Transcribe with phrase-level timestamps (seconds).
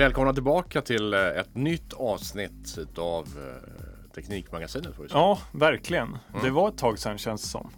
[0.00, 4.96] Välkomna tillbaka till eh, ett nytt avsnitt av eh, Teknikmagasinet.
[4.96, 5.20] Får vi säga.
[5.20, 6.18] Ja, verkligen.
[6.42, 7.70] Det var ett tag sedan känns det som.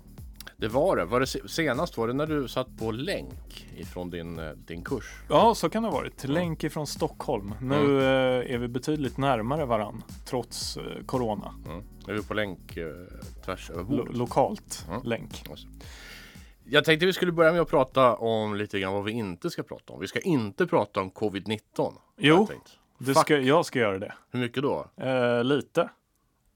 [0.57, 1.05] Det var det.
[1.05, 4.85] Var det se- senast var det när du satt på länk ifrån din, eh, din
[4.85, 5.05] kurs?
[5.29, 6.25] Ja, så kan det ha varit.
[6.25, 7.55] Länk ifrån Stockholm.
[7.61, 11.55] Nu eh, är vi betydligt närmare varann trots corona.
[11.67, 11.83] Mm.
[12.09, 12.87] Är vi på länk eh,
[13.45, 14.17] tvärs över Lo- bordet?
[14.17, 15.03] lokalt Mm.
[15.05, 15.45] länk.
[16.65, 19.63] Jag tänkte vi skulle börja med att prata om lite grann vad vi inte ska
[19.63, 20.01] prata om.
[20.01, 21.93] Vi ska inte prata om covid-19.
[22.17, 22.49] Jo.
[22.99, 23.17] Fuck.
[23.17, 24.15] ska, jag ska göra det.
[24.31, 24.87] Hur mycket då?
[24.97, 25.89] Eh, lite.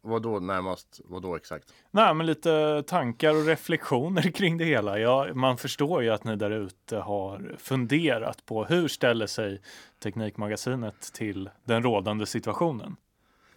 [0.00, 1.00] Vad då närmast?
[1.04, 1.74] Vad då exakt?
[1.90, 4.98] Nej, men lite tankar och reflektioner kring det hela.
[4.98, 9.62] Ja, man förstår ju att ni där ute har funderat på hur ställer sig
[9.98, 12.96] Teknikmagasinet till den rådande situationen.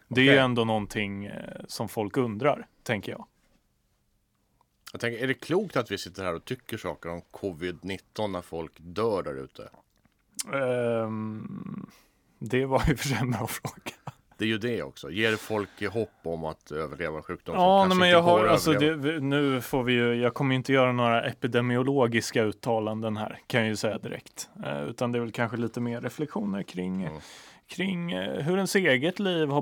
[0.07, 0.39] Det är ju Okej.
[0.39, 3.25] ändå någonting eh, som folk undrar, tänker jag.
[4.91, 8.41] Jag tänker, är det klokt att vi sitter här och tycker saker om covid-19 när
[8.41, 9.69] folk dör där ute?
[10.53, 11.85] Ehm,
[12.39, 14.13] det var ju för sig en bra fråga.
[14.37, 15.11] Det är ju det också.
[15.11, 18.95] Ger folk hopp om att överleva sjukdom som Ja, nej, men jag har, alltså, det,
[19.19, 23.69] nu får vi ju, jag kommer ju inte göra några epidemiologiska uttalanden här, kan jag
[23.69, 24.49] ju säga direkt.
[24.65, 27.19] Eh, utan det är väl kanske lite mer reflektioner kring, Mm.
[27.67, 29.61] kring eh, hur ens eget liv har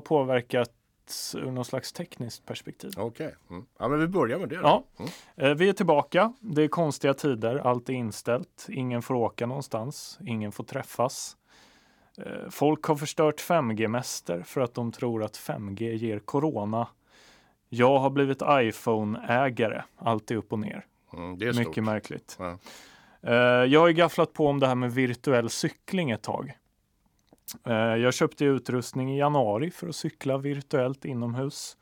[1.36, 2.91] ur någon slags tekniskt perspektiv.
[2.97, 3.36] Okej.
[3.50, 3.66] Mm.
[3.80, 4.55] Ja, men vi börjar med det.
[4.55, 5.11] Ja, Mm.
[5.36, 6.33] eh, vi är tillbaka.
[6.39, 8.66] Det är konstiga tider, allt är inställt.
[8.69, 11.38] Ingen får åka någonstans, ingen får träffas.
[12.17, 16.88] Eh, Folk har förstört 5G-mäster för att de tror att 5G ger corona.
[17.69, 20.85] Jag har blivit iPhone-ägare, allt är upp och ner.
[21.13, 21.67] Mm, det är stort.
[21.67, 22.35] Mycket märkligt.
[22.39, 22.58] Ja.
[23.22, 23.33] Eh,
[23.66, 26.53] Jag har ju gafflat på om det här med virtuell cykling ett tag.
[27.66, 31.78] Eh, Jag köpte utrustning i januari för att cykla virtuellt inomhus.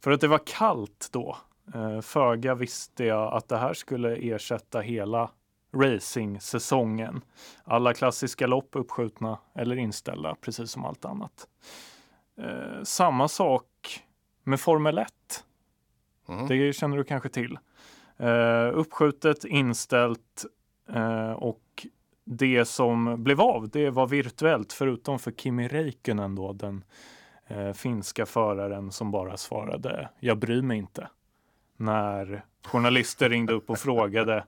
[0.00, 1.36] För att det var kallt då.
[1.74, 5.30] Eh, Föga visste jag att det här skulle ersätta hela
[5.74, 7.20] racing-säsongen.
[7.64, 11.48] Alla klassiska lopp uppskjutna eller inställda, precis som allt annat.
[12.38, 14.00] Eh, Samma sak
[14.44, 15.08] med Formel 1.
[16.28, 16.46] Mhm.
[16.48, 17.58] Det känner du kanske till.
[18.16, 20.44] Eh, uppskjutet, inställt
[20.92, 21.86] eh, och
[22.28, 26.84] det som blev av, det var virtuellt förutom för Kimi Räikkönen då, den
[27.46, 31.08] eh, finska föraren som bara svarade jag bryr mig inte.
[31.76, 34.44] När journalister ringde upp och frågade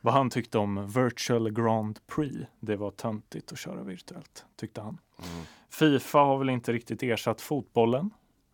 [0.00, 2.36] vad han tyckte om Virtual Grand Prix.
[2.60, 4.98] Det var töntigt att köra virtuellt, tyckte han.
[5.18, 5.44] Mm.
[5.70, 8.10] Fifa har väl inte riktigt ersatt fotbollen.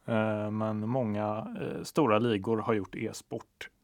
[0.06, 2.94] Eh, Men många eh, stora ligor har gjort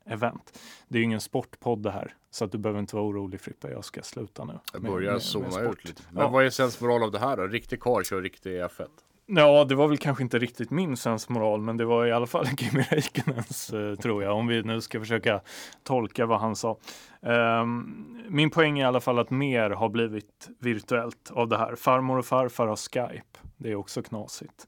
[0.06, 0.59] e-sport-event.
[0.88, 3.70] Det är ju ingen sportpodd det här, så att du behöver inte vara orolig Frippe.
[3.70, 4.59] Jag ska sluta nu.
[4.72, 6.03] Jag börjar med- zooma ut lite.
[6.10, 6.28] Men Ja.
[6.28, 7.42] vad är sensmoral av det här då?
[7.47, 8.87] Riktig karl kör riktig F1.
[9.26, 12.47] Ja, det var väl kanske inte riktigt min sensmoral, men det var i alla fall
[12.56, 15.41] Kimi Räikkönens, eh, tror jag, om vi nu ska försöka
[15.82, 16.78] tolka vad han sa.
[17.22, 21.75] Ehm, min poäng är i alla fall att mer har blivit virtuellt av det här.
[21.76, 23.38] Farmor och farfar har Skype.
[23.56, 24.66] Det är också knasigt.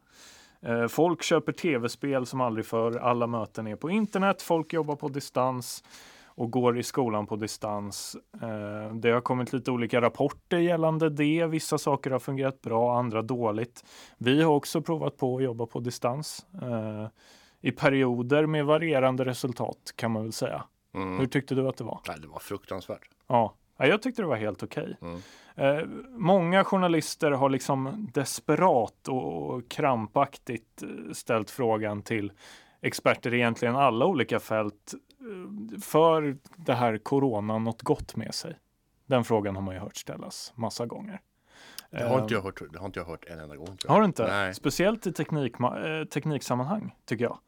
[0.60, 2.98] Eh, folk köper tv-spel som aldrig förr.
[2.98, 4.42] Alla möten är på internet.
[4.42, 5.84] Folk jobbar på distans
[6.36, 8.16] och går i skolan på distans.
[8.42, 11.46] Eh, det har kommit lite olika rapporter gällande det.
[11.46, 13.84] Vissa saker har fungerat bra, andra dåligt.
[14.18, 17.06] Vi har också provat på att jobba på distans eh,
[17.60, 20.64] i perioder med varierande resultat kan man väl säga.
[20.94, 21.18] Mm.
[21.18, 22.00] Hur tyckte du att det var?
[22.08, 23.08] Nej, det var fruktansvärt.
[23.26, 24.96] Ja, ja jag tyckte det var helt okej.
[25.02, 25.20] Mm.
[25.54, 32.32] Eh, många journalister har liksom desperat och, krampaktigt eh, ställt frågan till
[32.80, 34.94] experter i egentligen alla olika fält.
[35.20, 38.58] eh, För det här corona något gott med sig?
[39.06, 41.20] Den frågan har man ju hört ställas massa gånger.
[41.90, 43.76] Det har, inte jag hört, det har inte jag hört en enda gång.
[43.88, 44.26] Har du inte?
[44.26, 44.54] Nej.
[44.54, 45.52] Speciellt i teknik,
[46.10, 47.38] tekniksammanhang, tycker jag.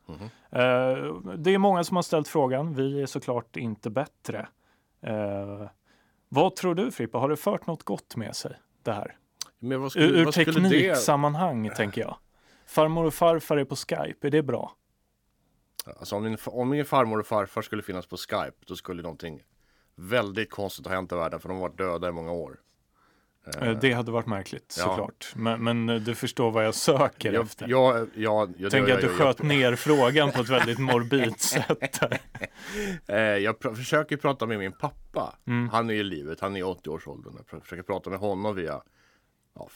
[0.50, 2.75] Eh, det är många som har ställt frågan.
[2.75, 4.49] Vi är såklart inte bättre.
[6.28, 9.16] Vad tror du Frippa, har det fört något gott med sig det här?
[9.59, 10.69] Men vad skulle, Ur, ur skulle det...
[10.69, 12.16] tekniksammanhang tänker jag.
[12.66, 14.72] Farmor och farfar är på Skype, är det bra?
[15.87, 19.43] Alltså om min, om min farmor och farfar skulle finnas på Skype då skulle någonting
[19.94, 22.61] väldigt konstigt ha hänt i världen för de har varit döda i många år.
[23.61, 24.85] Eh, det hade varit märkligt ja.
[24.85, 25.33] såklart.
[25.37, 27.69] Men, men eh, du förstår vad jag söker Jag, efter.
[27.69, 32.00] jag, jag, jag, tänker att du sköt ner frågan på ett väldigt morbid sätt.
[33.06, 35.37] Eh, jag pr- försöker prata med min pappa.
[35.47, 35.69] Mm.
[35.69, 37.35] Han är i livet, han är i 80-årsåldern.
[37.50, 38.83] Jag försöker prata med honom via
[39.55, 39.69] ja,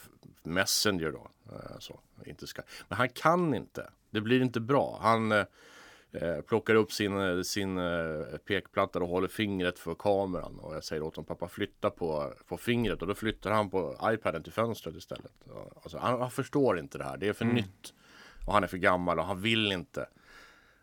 [0.43, 1.31] Messenger då.
[1.53, 2.63] Eh, så, inte Skype.
[2.89, 3.91] Men han kan inte.
[4.11, 4.99] Det blir inte bra.
[5.03, 5.45] Han eh, eh,
[6.49, 10.59] plockar upp sin, eh, sin eh, pekplatta och håller fingret för kameran.
[10.59, 13.03] Och jag säger åt honom, pappa flytta på, på fingret.
[13.03, 15.33] Och då flyttar han på iPaden till fönstret istället.
[15.83, 17.17] Alltså, han, han förstår inte det här.
[17.17, 17.95] Det är för nytt.
[18.47, 20.07] Och han är för gammal och han vill inte.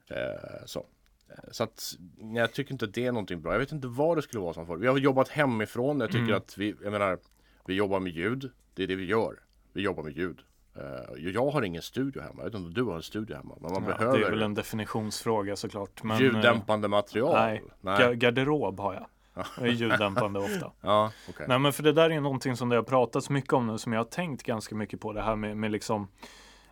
[0.07, 0.85] Eh, så.
[1.29, 1.95] Eh, Så att
[2.35, 3.51] jag tycker inte det är någonting bra.
[3.51, 4.75] Jag vet inte vad det skulle vara som för.
[4.77, 5.99] Vi har jobbat hemifrån.
[5.99, 6.37] Jag tycker Mm.
[6.37, 7.17] att vi, jag menar,
[7.65, 8.51] vi jobbar med ljud.
[8.73, 9.39] Det är det vi gör.
[9.73, 10.39] Vi jobbar med ljud.
[10.79, 13.55] Eh, jag har ingen studio hemma, jag om du har en studio hemma.
[13.61, 16.03] Men man Ja, behöver det är väl en definitionsfråga såklart.
[16.03, 17.33] Men, eh, ljuddämpande material.
[17.33, 19.05] Nej, Ga- garderob har jag.
[19.33, 19.45] Ja.
[19.59, 20.71] Det är ljuddämpande ofta.
[20.81, 21.45] Ja, okej.
[21.49, 23.93] Nej men för det där är någonting som det har pratats mycket om nu som
[23.93, 26.07] jag har tänkt ganska mycket på det här med, med liksom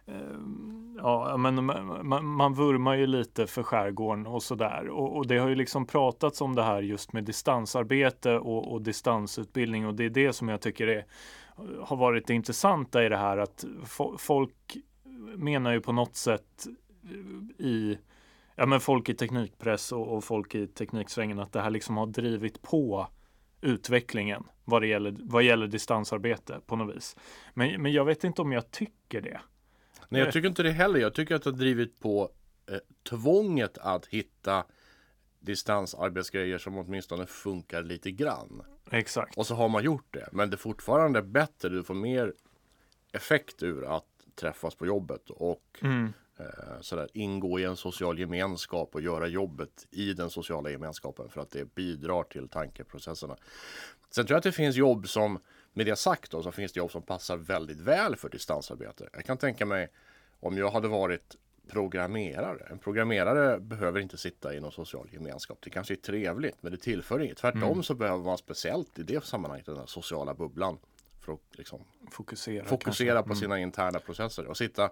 [0.06, 0.15] eh,
[0.98, 5.50] Ja men man, man vurmar ju lite för skärgården och sådär och, och det har
[5.50, 10.09] ju liksom pratats om det här just med distansarbete och, och distansutbildning och det är
[10.09, 11.06] det som jag tycker är,
[11.81, 14.77] har varit det intressanta i det här att fo- folk
[15.36, 16.68] menar ju på något sätt
[17.57, 17.98] i
[18.56, 22.07] ja, men folk i teknikpress och, och folk i tekniksvängen att det här liksom har
[22.07, 23.07] drivit på
[23.62, 27.15] utvecklingen vad det gäller, vad gäller distansarbete på något vis.
[27.54, 29.42] Men, men jag vet inte om jag tycker det.
[30.09, 31.00] Nej, jag tycker inte det heller.
[31.00, 32.30] Jag tycker att det har drivit på
[32.71, 32.77] eh,
[33.09, 34.65] tvånget att hitta
[35.39, 38.63] distansarbetsgrejer som åtminstone funkar lite grann.
[38.92, 39.38] Exakt.
[39.38, 40.30] Och så har man gjort det.
[40.31, 41.69] Men det är fortfarande bättre.
[41.69, 42.34] Du får mer
[43.12, 44.06] effekt ur att
[44.36, 46.13] träffas på jobbet och Mm.
[46.39, 46.45] eh,
[46.81, 51.51] sådär, ingå i en social gemenskap och göra jobbet i den sociala gemenskapen för att
[51.51, 53.38] det bidrar till tankeprocesserna.
[54.10, 55.40] Sen tror jag att det finns jobb som,
[55.74, 59.10] med det sagt då, så finns det jobb som passar väldigt väl för distansarbete.
[59.13, 59.90] Jag kan tänka mig
[60.40, 61.36] om jag hade varit
[61.68, 62.68] programmerare.
[62.72, 65.58] En programmerare behöver inte sitta i någon social gemenskap.
[65.62, 67.38] Det kanske är trevligt, men det tillför inget.
[67.38, 70.78] Tvärtom så behöver man speciellt i det sammanhanget den här sociala bubblan
[71.22, 71.80] för att liksom
[72.12, 72.66] Fokusera.
[72.66, 74.90] fokusera på sina interna processer och sitta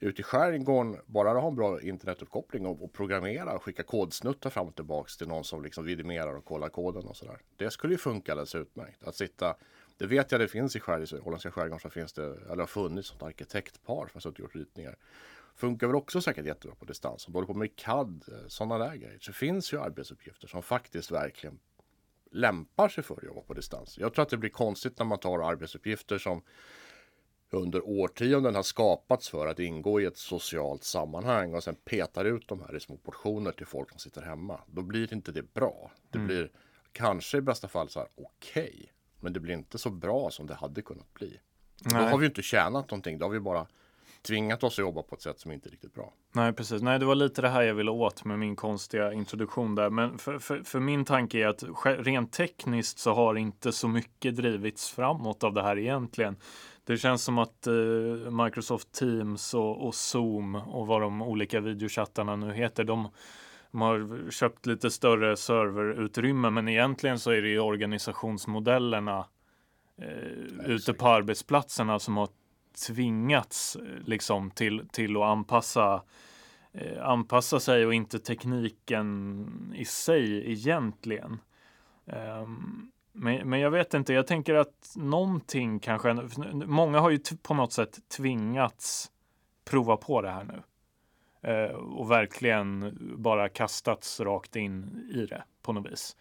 [0.00, 4.66] ute i skärgården, bara ha en bra internetuppkoppling och, och programmera och skicka kodsnuttar fram
[4.68, 7.38] och tillbaks till någon som liksom vidimerar och kollar koden och sådär.
[7.56, 9.02] Det skulle ju funka alldeles utmärkt.
[9.02, 9.56] Att sitta,
[9.96, 13.08] det vet jag det finns i skärgården, holländska skärgården så finns det, eller har funnits
[13.08, 14.96] sånt arkitektpar som har suttit och gjort ritningar.
[15.56, 17.26] Funkar väl också säkert jättebra på distans.
[17.26, 19.18] Om du håller på med CAD, sådana där grejer.
[19.20, 21.58] Så finns ju arbetsuppgifter som faktiskt verkligen
[22.30, 23.98] lämpar sig för att jobba på distans.
[23.98, 26.42] Jag tror att det blir konstigt när man tar arbetsuppgifter som
[27.50, 32.48] under årtionden har skapats för att ingå i ett socialt sammanhang och sen petar ut
[32.48, 34.60] de här i små portioner till folk som sitter hemma.
[34.66, 35.90] Då blir inte det bra.
[36.10, 36.50] Det blir
[36.92, 40.54] kanske i bästa fall så här okej, men det blir inte så bra som det
[40.54, 41.40] hade kunnat bli.
[41.80, 42.10] Då Nej.
[42.10, 43.18] har vi ju inte tjänat någonting.
[43.18, 43.66] Då har vi bara
[44.26, 46.12] tvingat oss att jobba på ett sätt som inte är riktigt bra.
[46.32, 46.82] Nej, precis.
[46.82, 49.90] Nej, det var lite det här jag ville åt med min konstiga introduktion där.
[49.90, 54.36] Men för, för, för min tanke är att rent tekniskt så har inte så mycket
[54.36, 56.36] drivits framåt av det här egentligen.
[56.84, 57.72] Det känns som att eh,
[58.44, 63.08] Microsoft Teams och, och Zoom och vad de olika videochattarna nu heter, de,
[63.70, 69.26] de har köpt lite större serverutrymme, men egentligen så är det ju organisationsmodellerna
[70.02, 72.28] eh, ute på arbetsplatserna som har
[72.86, 76.02] tvingats eh, liksom till, till att anpassa
[76.72, 81.38] eh, anpassa sig och inte tekniken i sig egentligen.
[82.06, 86.12] Ehm, men, men jag vet inte, jag tänker att någonting kanske,
[86.52, 89.10] många har ju på något sätt tvingats
[89.64, 90.62] prova på det här nu.
[91.46, 96.16] Eh, och verkligen bara kastats rakt in i det på något vis.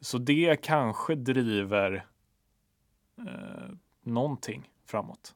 [0.00, 2.06] Så det kanske driver
[3.18, 5.34] eh, någonting framåt.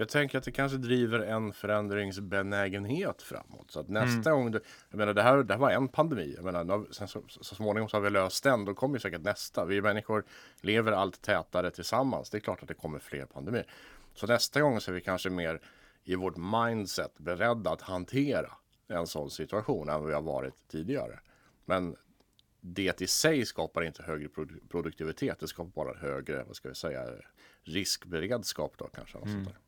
[0.00, 3.70] Jag tänker att det kanske driver en förändringsbenägenhet framåt.
[3.70, 4.60] Så att nästa gång, du,
[4.90, 6.34] jag menar det här, det här var en pandemi.
[6.36, 9.20] Jag menar, sen så, så småningom så har vi löst den, då kommer ju säkert
[9.20, 9.64] nästa.
[9.64, 10.24] Vi människor
[10.60, 12.30] lever allt tätare tillsammans.
[12.30, 13.66] Det är klart att det kommer fler pandemier.
[14.14, 15.60] Så nästa gång så är vi kanske mer
[16.04, 18.50] i vårt mindset beredda att hantera
[18.88, 21.20] en sån situation än vi har varit tidigare.
[21.64, 21.96] Men
[22.60, 25.40] det i sig skapar inte högre produ- produktivitet.
[25.40, 27.06] Det skapar bara högre, vad ska vi säga,
[27.62, 29.18] riskberedskap då kanske.
[29.18, 29.58] Och, sånt där.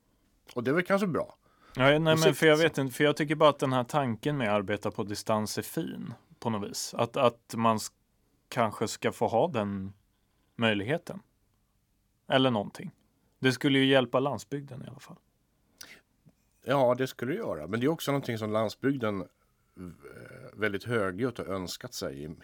[0.55, 1.37] Och det är väl kanske bra.
[1.75, 4.37] Ja, nej, men för jag vet inte, för jag tycker bara att den här tanken
[4.37, 6.95] med att arbeta på distans är fin på något vis.
[6.95, 7.79] Att, att man
[8.49, 9.93] kanske ska få ha den
[10.57, 11.21] möjligheten.
[12.29, 12.91] Eller någonting.
[13.39, 15.17] Det skulle ju hjälpa landsbygden i alla fall.
[16.65, 17.67] Ja, det skulle det göra.
[17.67, 19.27] Men det är också någonting som landsbygden eh,
[20.55, 22.37] väldigt högljutt har önskat sig i,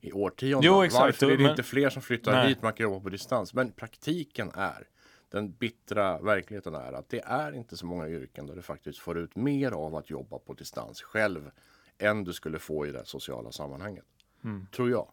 [0.00, 0.60] i årtionden.
[0.62, 1.00] Jo, exakt.
[1.02, 2.48] Varför är det Men- inte fler som flyttar Nej.
[2.48, 2.62] hit?
[2.62, 3.54] Man kan jobba på distans.
[3.54, 4.88] Men praktiken är,
[5.36, 9.18] den bittra verkligheten är att det är inte så många yrken där du faktiskt får
[9.18, 11.50] ut mer av att jobba på distans själv
[11.98, 14.04] än du skulle få i det sociala sammanhanget.
[14.72, 15.08] Tror jag.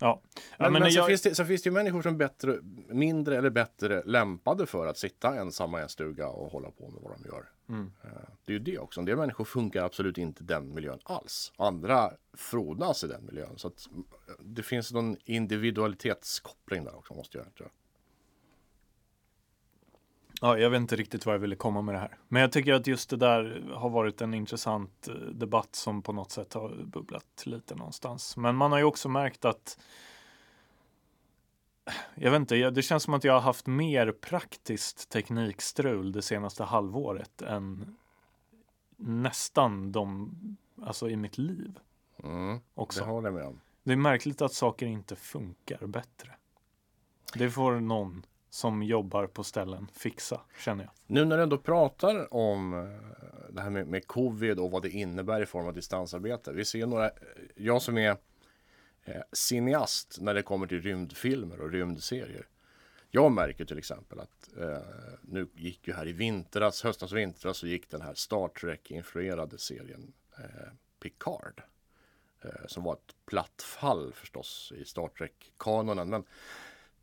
[0.00, 0.20] Ja,
[0.58, 2.58] Men, men, men så, jag, finns det, så finns det ju människor som är bättre,
[2.88, 7.02] mindre eller bättre lämpade för att sitta ensamma i en stuga och hålla på med
[7.02, 7.50] vad de gör.
[7.68, 7.92] Mm.
[8.04, 8.10] Eh,
[8.44, 9.00] Det är ju det också.
[9.00, 11.52] En del människor funkar absolut inte i den miljön alls.
[11.56, 13.58] Andra frodas i den miljön.
[13.58, 14.04] Så att mm,
[14.40, 17.77] det finns någon individualitetskoppling där också måste jag tror jag.
[20.40, 22.18] Ja, jag vet inte riktigt vad jag ville komma med det här.
[22.28, 26.12] Men jag tycker att just det där har varit en intressant eh, debatt som på
[26.12, 28.36] något sätt har bubblat lite någonstans.
[28.36, 29.78] Men man har ju också märkt att
[32.14, 36.64] jag vet inte, det känns som att jag har haft mer praktiskt teknikstrul det senaste
[36.64, 37.96] halvåret än
[38.96, 40.30] nästan de,
[40.82, 41.78] alltså i mitt liv
[42.24, 43.04] Mm, det också.
[43.04, 43.60] håller jag med om.
[43.82, 46.34] Det är märkligt att saker inte funkar bättre.
[47.34, 50.92] Det får någon som jobbar på ställen fixa, känner jag.
[51.06, 54.90] Nu när du ändå pratar om eh, det här med, med covid och vad det
[54.90, 56.52] innebär i form av distansarbete.
[56.52, 57.12] Vi ser några, eh,
[57.56, 58.16] jag som är
[59.04, 62.46] eh, cineast när det kommer till rymdfilmer och rymdserier.
[63.10, 64.78] Jag märker till exempel att eh,
[65.22, 69.58] nu gick ju här i vintras, höstas och vintras så gick den här Star Trek-influerade
[69.58, 71.62] serien eh, Picard.
[72.42, 76.10] Eh, som var ett platt fall förstås i Star Trek-kanonen.
[76.10, 76.24] Men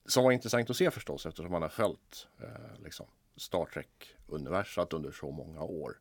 [0.05, 5.11] som var intressant att se förstås eftersom man har följt eh, liksom Star Trek-universat under
[5.11, 5.97] så många år.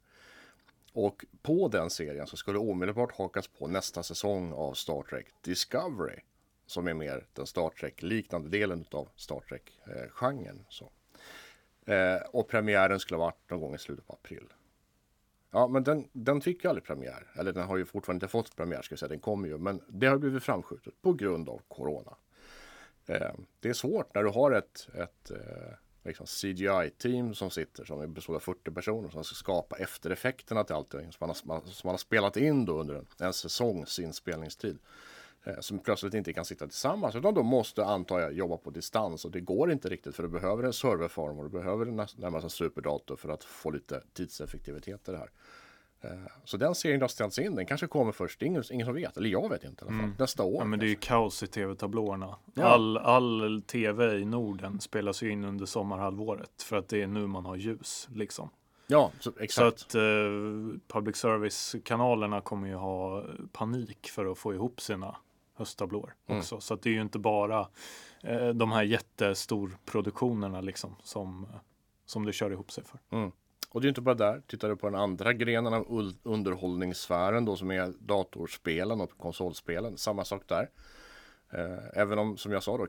[0.92, 6.18] Och på den serien så skulle omedelbart hakas på nästa säsong av Star Trek Discovery.
[6.66, 10.64] Som är mer den Star Trek-liknande delen av Star Trek-genren.
[10.68, 10.90] Så.
[11.87, 14.44] Eh, och premiären skulle ha varit någon gång i slutet på april.
[15.50, 17.32] Ja, men den, den fick ju aldrig premiär.
[17.38, 19.08] Eller den har ju fortfarande inte fått premiär, ska jag säga.
[19.08, 22.16] Den kommer ju, men det har blivit framskjutet på grund av Corona.
[23.06, 28.14] Eh, det är svårt när du har ett, ett eh, liksom CGI-team som sitter som
[28.14, 31.92] består av 40 personer som ska skapa eftereffekterna till allting som man har, som man
[31.92, 34.78] har spelat in då under en, en säsongs inspelningstid.
[35.44, 39.25] Eh, som plötsligt inte kan sitta tillsammans utan de måste antar jag jobba på distans
[39.25, 41.87] och det går inte riktigt för du behöver en serverform och du behöver
[42.20, 45.30] närmast en superdator för att få lite tidseffektivitet i det här.
[46.04, 46.11] Eh,
[46.44, 49.16] Så den serien har ställts in, den kanske kommer först, det ingen, ingen som vet,
[49.16, 50.54] eller jag vet inte i alla fall, nästa år.
[50.58, 52.37] Ja, men det är ju kaos i tv-tablåerna.
[52.54, 52.64] Ja.
[52.64, 57.26] All, all tv i Norden spelas ju in under sommarhalvåret för att det är nu
[57.26, 58.08] man har ljus.
[58.14, 58.50] Liksom.
[58.87, 59.82] Ja, så, Så exakt.
[59.82, 60.02] att eh,
[60.88, 65.16] public service-kanalerna kommer ju ha panik för att få ihop sina
[65.56, 66.38] hösttablåer Mm.
[66.38, 66.61] också.
[66.61, 67.68] Så att det är ju inte bara
[68.23, 71.46] eh, de här jättestorproduktionerna liksom som,
[72.06, 72.99] som det kör ihop sig för.
[73.75, 74.43] Och det är inte bara där.
[74.47, 79.97] Tittar du på den andra grenen av underhållningssfären då som är datorspelen och konsolspelen.
[79.99, 80.71] Samma sak där.
[81.50, 82.87] Eh, även om som jag sa då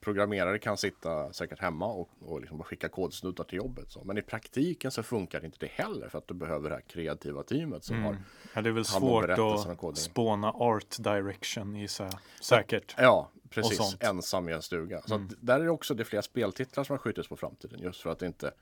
[0.00, 3.90] programmerare kan sitta säkert hemma och, och liksom skicka kodsnuttar till jobbet.
[3.90, 4.04] Så.
[4.04, 7.42] Men i praktiken så funkar inte det heller för att du behöver det här kreativa
[7.42, 8.16] teamet som har
[8.54, 12.44] Ja, det är väl svårt att spåna art direction gissar jag.
[12.44, 12.94] Säkert.
[12.98, 13.96] Ja, precis.
[14.00, 15.02] Ensam i en stuga.
[15.02, 17.80] Så att där är det också det är flera speltitlar som har skjutits på framtiden.
[17.80, 18.52] Just för att inte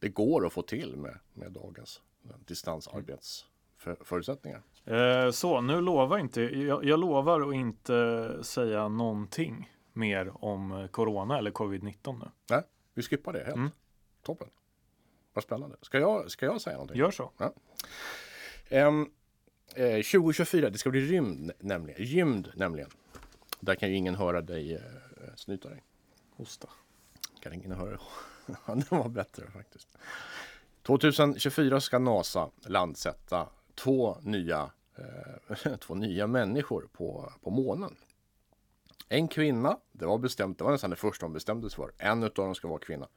[0.00, 2.02] det går att få till med, med dagens
[2.46, 4.62] distansarbetsförutsättningar.
[4.84, 10.86] Eh, så, nu lovar inte, jag, jag lovar att inte säga någonting mer om eh,
[10.86, 12.30] Corona eller Covid-19 nu.
[12.50, 12.62] Nej,
[12.94, 13.56] vi skippar det helt.
[13.56, 13.70] Mm.
[14.22, 14.48] Toppen.
[15.32, 15.76] Vad spännande.
[15.82, 16.98] Ska jag, ska jag säga någonting?
[16.98, 17.30] Gör så.
[18.68, 19.10] Ehm,
[19.74, 22.04] eh, 2024, det ska bli rymd nämligen.
[22.04, 22.90] Rymd nämligen.
[23.60, 24.80] Där kan ju ingen höra dig eh,
[25.36, 25.82] snyta dig.
[26.36, 26.68] Hosta.
[27.40, 27.98] Kan ingen höra.
[28.66, 29.88] Ja, var bättre faktiskt.
[30.82, 37.96] 2024 ska NASA landsätta två nya, eh, två nya människor på, på månen.
[39.08, 41.92] En kvinna, det var bestämt, det var nästan det första de bestämdes för.
[41.98, 43.08] En av dem ska vara kvinna.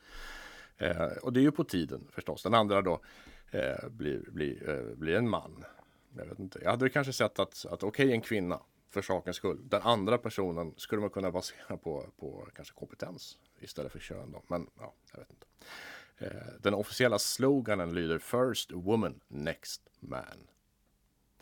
[0.78, 2.44] Eh, och det är ju på tiden förstås.
[2.44, 3.02] Den andra då
[3.52, 5.64] eh, blir, blir, eh, blir en man.
[6.18, 6.60] Jag vet inte.
[6.64, 8.60] Jag hade kanske sett att, att okej, en kvinna
[8.90, 9.60] för sakens skull.
[9.70, 14.32] Den andra personen skulle man kunna basera på, på kanske kompetens istället för kön.
[14.32, 14.42] Då.
[14.48, 15.46] Men ja, jag vet inte.
[16.18, 20.48] Eh, den officiella sloganen lyder First woman, next man.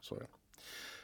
[0.02, 0.28] Så är det.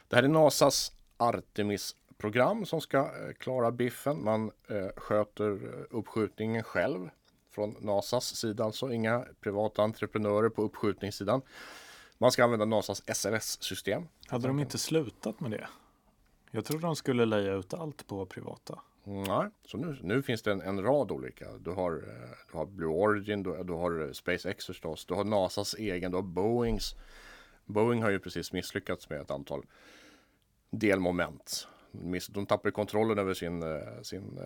[0.08, 4.24] Det här är NASAs Artemis-program som ska eh, klara biffen.
[4.24, 7.10] Man eh, sköter uppskjutningen själv
[7.50, 11.42] från NASAs sida, alltså inga privata entreprenörer på uppskjutningssidan.
[12.18, 14.08] Man ska använda NASAs SLS-system.
[14.26, 15.68] Hade de inte slutat med det?
[16.50, 18.78] Jag trodde de skulle leja ut allt på privata.
[19.10, 21.52] Nej, så nu, nu finns det en, en rad olika.
[21.58, 25.24] Du har, eh, du har Blue Origin, du, du har eh, SpaceX förstås, du har
[25.24, 26.94] NASAs egen, du har Boeings.
[27.64, 29.66] Boeing har ju precis misslyckats med ett antal
[30.70, 31.68] delmoment.
[32.28, 34.40] De tappar kontrollen över sin, eh, sin,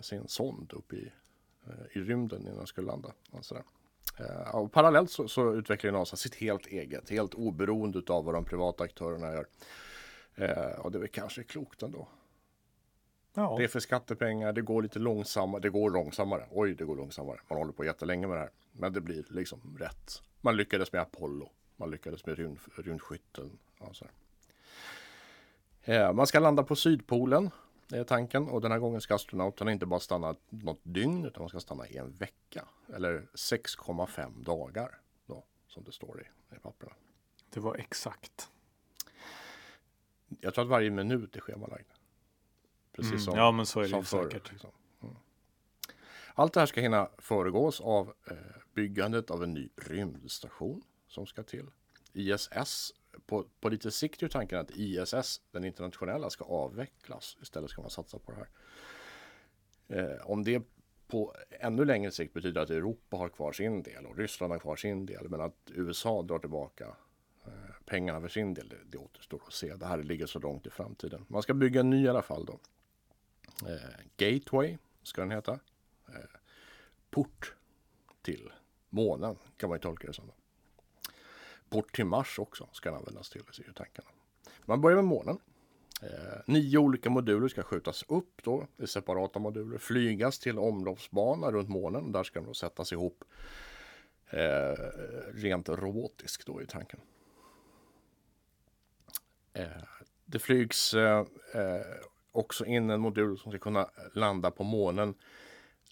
[0.00, 1.12] sin sond uppe i,
[1.92, 3.12] i rymden innan den skulle landa.
[3.30, 3.64] Och, sådär.
[4.52, 8.44] Och parallellt så, så utvecklar ju NASA sitt helt eget, helt oberoende av vad de
[8.44, 9.46] privata aktörerna gör.
[10.78, 12.08] Och det är väl kanske klokt ändå.
[13.38, 16.46] Ja, Det är för skattepengar, det går lite långsammare, det går långsammare.
[16.50, 17.40] Oj, det går långsammare.
[17.48, 18.50] Man håller på jättelänge med det här.
[18.72, 20.22] Men det blir liksom rätt.
[20.40, 21.50] Man lyckades med Apollo.
[21.76, 23.58] Man lyckades med rymd, rymdskytteln.
[23.80, 24.04] Ja, så
[25.84, 26.06] här.
[26.08, 27.50] Eh, Man ska landa på Sydpolen,
[27.92, 28.48] är tanken.
[28.48, 31.86] Och den här gången ska astronauterna inte bara stanna något dygn, utan de ska stanna
[31.88, 32.64] i en vecka.
[32.94, 36.92] Eller 6,5 dagar, då, som det står i, i papperna.
[37.50, 38.48] det var exakt.
[40.40, 41.86] Jag tror att varje minut är schemalagd.
[42.96, 44.24] Precis Mm, som, ja, men så är det förr.
[44.30, 44.52] säkert.
[44.52, 44.70] Liksom.
[45.02, 45.14] Mm.
[46.34, 48.36] Allt det här ska hinna föregås av eh,
[48.74, 51.66] byggandet av en ny rymdstation som ska till.
[52.12, 52.92] ISS,
[53.26, 57.36] på, på lite sikt är tanken att ISS, den internationella, ska avvecklas.
[57.42, 58.48] Istället ska man satsa på det här.
[59.88, 60.62] Eh, om det
[61.08, 64.76] på ännu längre sikt betyder att Europa har kvar sin del och Ryssland har kvar
[64.76, 66.96] sin del, men att USA drar tillbaka
[67.46, 67.52] eh,
[67.84, 69.74] pengarna för sin del, det, det återstår att se.
[69.76, 71.24] Det här ligger så långt i framtiden.
[71.28, 72.58] Man ska bygga en ny i alla fall då.
[73.68, 75.52] Eh, Gateway ska den heta.
[76.08, 76.38] Eh,
[77.10, 77.54] port
[78.22, 78.52] till
[78.88, 80.32] månen kan man ju tolka det som.
[81.68, 84.08] Port till Mars också ska den användas till, ser ju tankarna.
[84.64, 85.38] Man börjar med månen.
[86.02, 91.68] Eh, nio olika moduler ska skjutas upp då i separata moduler, flygas till omloppsbana runt
[91.68, 92.12] månen.
[92.12, 93.24] Där ska de då sättas ihop
[94.30, 94.74] eh,
[95.34, 97.00] rent robotiskt då i tanken.
[99.52, 99.66] Eh,
[100.24, 101.80] det flygs eh, eh,
[102.36, 105.14] också in en modul som ska kunna landa på månen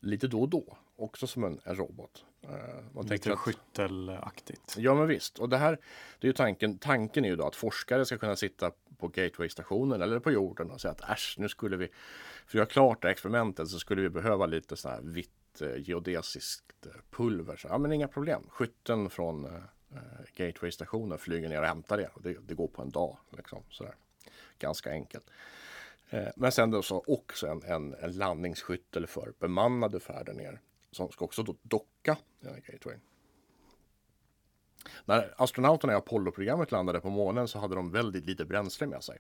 [0.01, 0.77] lite då och då.
[0.97, 2.25] Också som en, en robot.
[2.43, 2.51] Eh,
[2.95, 4.75] man Lite att, skyttelaktigt.
[4.79, 5.39] Ja men visst.
[5.39, 5.79] Och det här,
[6.19, 10.03] det är ju tanken, tanken är ju då att forskare ska kunna sitta på Gateway-stationen
[10.03, 11.89] eller på jorden och säga att äsch, nu skulle vi,
[12.47, 15.61] för att göra klart det här experimentet så skulle vi behöva lite så här vitt
[15.61, 17.57] eh, geodesiskt eh, pulver.
[17.57, 18.43] Så, ja men inga problem.
[18.49, 19.49] Skytten från
[20.37, 22.11] Gateway-stationen flyger ner och hämtar det.
[22.21, 23.17] Det, det går på en dag.
[23.37, 23.95] Liksom, sådär.
[24.59, 25.31] Ganska enkelt.
[26.15, 31.11] Eh, men sen då så också en, en, en landningsskyttel för bemannade färder ner som
[31.11, 32.97] ska också då docka den här Gateway.
[35.05, 39.19] När astronauterna i Apollo-programmet landade på månen så hade de väldigt lite bränsle med sig.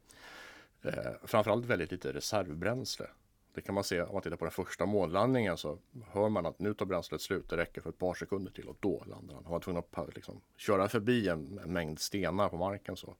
[0.82, 3.06] Eh, framförallt väldigt lite reservbränsle.
[3.54, 5.78] Det kan man se om man tittar på den första månlandningen så
[6.12, 7.50] hör man att nu tar bränslet slut.
[7.50, 9.44] Det räcker för ett par sekunder till och då landar han.
[9.44, 12.96] Han var tvungen att liksom, köra förbi en, en mängd stenar på marken.
[12.96, 13.16] Så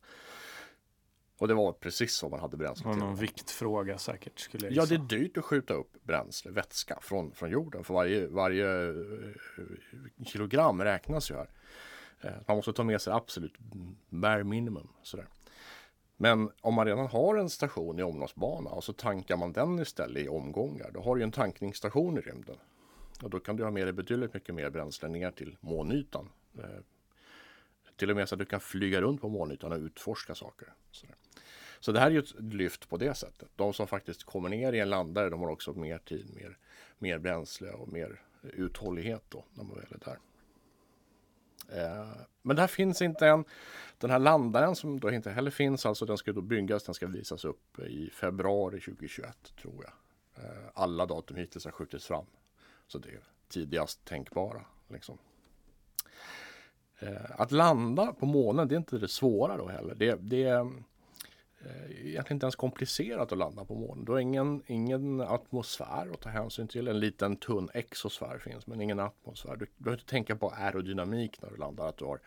[1.38, 3.00] och det var precis så man hade bränsle till.
[3.00, 4.38] Någon viktfråga säkert.
[4.38, 7.84] Skulle jag ja, det är dyrt att skjuta upp bränsle, vätska från, från jorden.
[7.84, 11.48] För varje, varje eh, kilogram räknas ju här.
[12.20, 13.54] Eh, man måste ta med sig absolut
[14.08, 14.88] bare minimum.
[15.02, 15.28] Sådär.
[16.16, 20.24] Men om man redan har en station i omloppsbana och så tankar man den istället
[20.24, 20.90] i omgångar.
[20.94, 22.56] Då har du en tankningsstation i rymden.
[23.22, 26.28] Och då kan du ha med dig betydligt mycket mer bränsle ner till månytan.
[26.58, 26.64] Eh,
[27.96, 30.68] till och med så att du kan flyga runt på månytan och utforska saker.
[30.90, 31.16] Sådär.
[31.84, 33.48] Så det här är ju ett lyft på det sättet.
[33.56, 36.58] De som faktiskt kommer ner i en landare, de har också mer tid, mer,
[36.98, 40.18] mer bränsle och mer uthållighet då när man väl är där.
[41.82, 42.08] Eh,
[42.42, 43.44] men det här finns inte än.
[43.98, 47.06] Den här landaren som då inte heller finns, alltså den ska då byggas, den ska
[47.06, 50.44] visas upp i februari 2021 tror jag.
[50.44, 52.26] Eh, alla datum hittills har skjutits fram.
[52.86, 54.64] Så det är tidigast tänkbara.
[54.88, 55.18] Liksom.
[56.98, 59.94] Eh, att landa på månen, det är inte det svåra då heller.
[59.94, 60.70] Det, det,
[61.66, 64.04] Eh, egentligen inte ens komplicerat att landa på månen.
[64.04, 66.88] Du har ingen, ingen atmosfär att ta hänsyn till.
[66.88, 69.56] En liten tunn exosfär finns men ingen atmosfär.
[69.56, 71.88] Du, behöver inte tänka på aerodynamik när du landar.
[71.88, 72.20] Att du har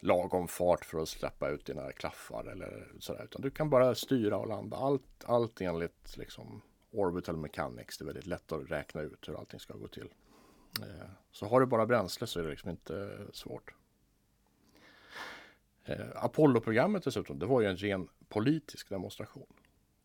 [0.00, 3.24] lagom fart för att släppa ut dina klaffar eller sådär.
[3.24, 4.76] Utan du kan bara styra och landa.
[4.76, 7.98] Allt, allt enligt liksom orbital mechanics.
[7.98, 10.08] Det är väldigt lätt att räkna ut hur allting ska gå till.
[10.80, 13.74] Eh, så har du bara bränsle så är det liksom inte svårt.
[15.88, 19.52] Eh, Apollo-programmet dessutom, det var ju en ren politisk demonstration.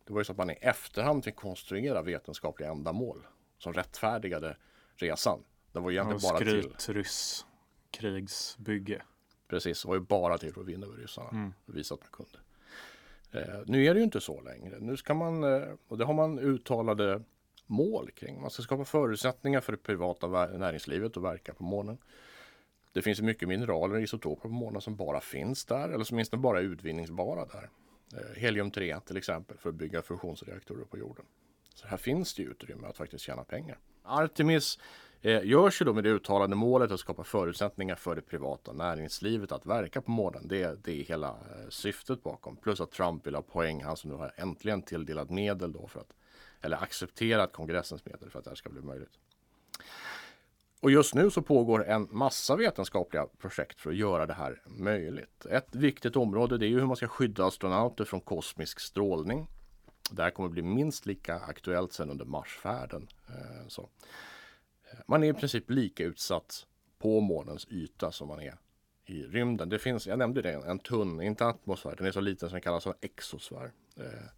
[0.05, 4.57] Det var ju så att man i efterhand fick konstruera vetenskapliga ändamål som rättfärdigade
[4.95, 5.43] resan.
[5.71, 6.93] Det var egentligen bara skryt, till...
[6.93, 7.45] ryss
[7.91, 9.01] krigsbygge.
[9.47, 11.29] Precis, det var ju bara till för att vinna över ryssarna.
[11.29, 11.53] Mm.
[11.65, 12.39] Visa att man kunde.
[13.31, 14.79] Eh, nu är det ju inte så längre.
[14.79, 17.21] Nu ska man, eh, och det har man uttalade
[17.65, 18.41] mål kring.
[18.41, 21.97] Man ska skapa förutsättningar för det privata näringslivet att verka på månen.
[22.93, 26.41] Det finns mycket mineraler och isotoper på månen som bara finns där eller som åtminstone
[26.41, 27.69] bara är utvinningsbara där.
[28.13, 31.25] Eh, Helium-3 till exempel för att bygga fusionsreaktorer på jorden.
[31.75, 33.77] Så här finns det utrymme att faktiskt tjäna pengar.
[34.03, 34.79] Artemis
[35.21, 39.51] eh, görs ju då med det uttalade målet att skapa förutsättningar för det privata näringslivet
[39.51, 40.47] att verka på månen.
[40.47, 42.55] Det, det är hela eh, syftet bakom.
[42.55, 45.99] Plus att Trump vill ha poäng, han som nu har äntligen tilldelat medel då för
[45.99, 46.13] att
[46.61, 49.19] eller accepterat kongressens medel för att det här ska bli möjligt.
[50.83, 55.45] Och just nu så pågår en massa vetenskapliga projekt för att göra det här möjligt.
[55.45, 59.47] Ett viktigt område det är hur man ska skydda astronauter från kosmisk strålning.
[60.11, 63.07] Det här kommer bli minst lika aktuellt sen under Marsfärden.
[63.27, 63.89] Eh, så.
[65.07, 66.65] Man är i princip lika utsatt
[66.99, 68.57] på månens yta som man är
[69.05, 69.69] i rymden.
[69.69, 72.61] Det finns, jag nämnde det, en tunn, inte atmosfär, den är så liten som den
[72.61, 73.71] kallas för exosfär.
[73.97, 74.29] Eh,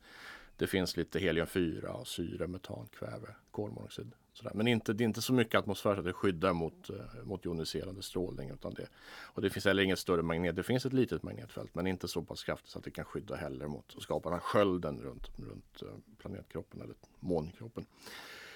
[0.58, 4.12] det finns lite helium-4, syre, metan, kväve, kolmonoxid.
[4.36, 4.52] Sådär.
[4.56, 7.46] Men inte, det är inte så mycket atmosfär så att det skyddar mot, eh, mot
[7.46, 8.50] joniserande strålning.
[8.50, 8.88] Utan det,
[9.24, 10.56] och det finns heller inget större magnet.
[10.56, 13.36] Det finns ett litet magnetfält men inte så pass kraftigt så att det kan skydda
[13.36, 17.86] heller mot att skapa den här skölden runt, runt eh, planetkroppen eller månkroppen.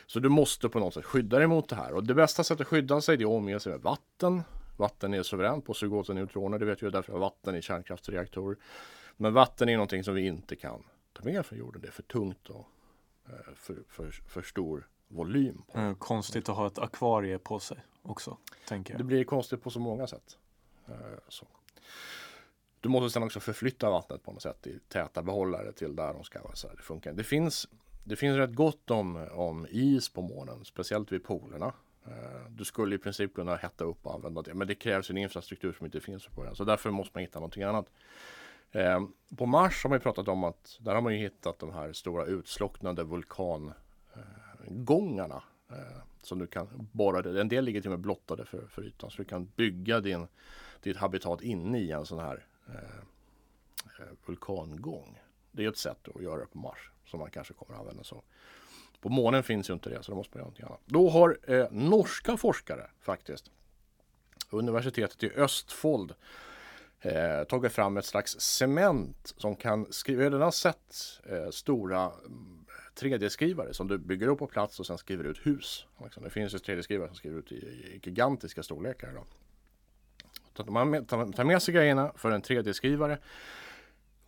[0.07, 1.93] Så du måste på något sätt skydda dig mot det här.
[1.93, 4.41] Och det bästa sättet att skydda sig det är att omge sig med vatten.
[4.77, 5.73] Vatten är suveränt på
[6.13, 8.57] neutroner, det vet vi därför att vatten i kärnkraftsreaktorer.
[9.17, 11.81] Men vatten är någonting som vi inte kan ta med från jorden.
[11.81, 12.67] Det är för tungt och
[13.29, 15.61] eh, för, för, för stor volym.
[15.71, 15.77] På.
[15.77, 18.99] Mm, konstigt att ha ett akvarie på sig också, tänker jag.
[18.99, 20.37] Det blir konstigt på så många sätt.
[20.87, 20.93] Eh,
[21.27, 21.47] så.
[22.79, 26.23] Du måste sedan också förflytta vattnet på något sätt i täta behållare till där de
[26.23, 26.55] ska vara.
[26.55, 27.13] Så det funkar.
[27.13, 27.67] Det finns,
[28.03, 31.73] det finns rätt gott om, om is på månen, speciellt vid polerna.
[32.05, 35.17] Eh, du skulle i princip kunna hetta upp och använda det, men det krävs en
[35.17, 36.55] infrastruktur som inte finns på den.
[36.55, 37.85] Så därför måste man hitta någonting annat.
[39.37, 41.93] På Mars har man ju pratat om att där har man ju hittat de här
[41.93, 43.75] stora utslocknade vulkangångarna
[45.69, 47.41] eh, som du kan borra.
[47.41, 50.27] En del ligger till och med blottade för, för ytan så du kan bygga din,
[50.81, 52.73] ditt habitat inne i en sån här eh,
[53.99, 55.19] eh, vulkangång.
[55.51, 58.03] Det är ett sätt att göra det på Mars som man kanske kommer att använda
[58.11, 58.23] av.
[59.01, 60.81] På månen finns ju inte det så då måste man göra någonting annat.
[60.85, 63.51] Då har eh, norska forskare faktiskt
[64.49, 66.13] Universitetet i Östfold
[67.01, 70.23] eh, tagit fram ett slags cement som kan skriva.
[70.23, 72.58] Jag har redan sett eh, stora mm,
[73.01, 75.85] 3D-skrivare mm, som du bygger upp på plats och sen skriver ut hus.
[76.03, 76.23] Liksom.
[76.23, 79.13] Det finns ju 3D-skrivare som skriver ut i, i gigantiska storlekar.
[79.13, 79.25] Då.
[80.53, 83.17] Så man tar med sig grejerna för en 3D-skrivare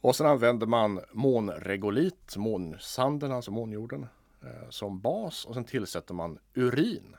[0.02, 4.08] och sen använder man månregolit, månsanden, alltså månjorden,
[4.42, 7.16] eh, som bas och sen tillsätter man urin.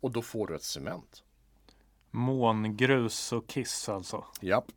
[0.00, 1.24] Och då får du ett cement.
[2.10, 4.24] Mångrus och kiss alltså?
[4.40, 4.72] Japp.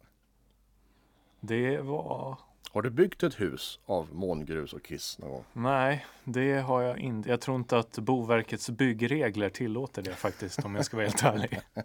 [1.40, 2.40] Det var...
[2.74, 5.46] Har du byggt ett hus av mångrus och kiss någon gång?
[5.54, 7.30] Nej, det har jag inte.
[7.30, 11.60] Jag tror inte att Boverkets byggregler tillåter det faktiskt om jag ska vara helt ärlig.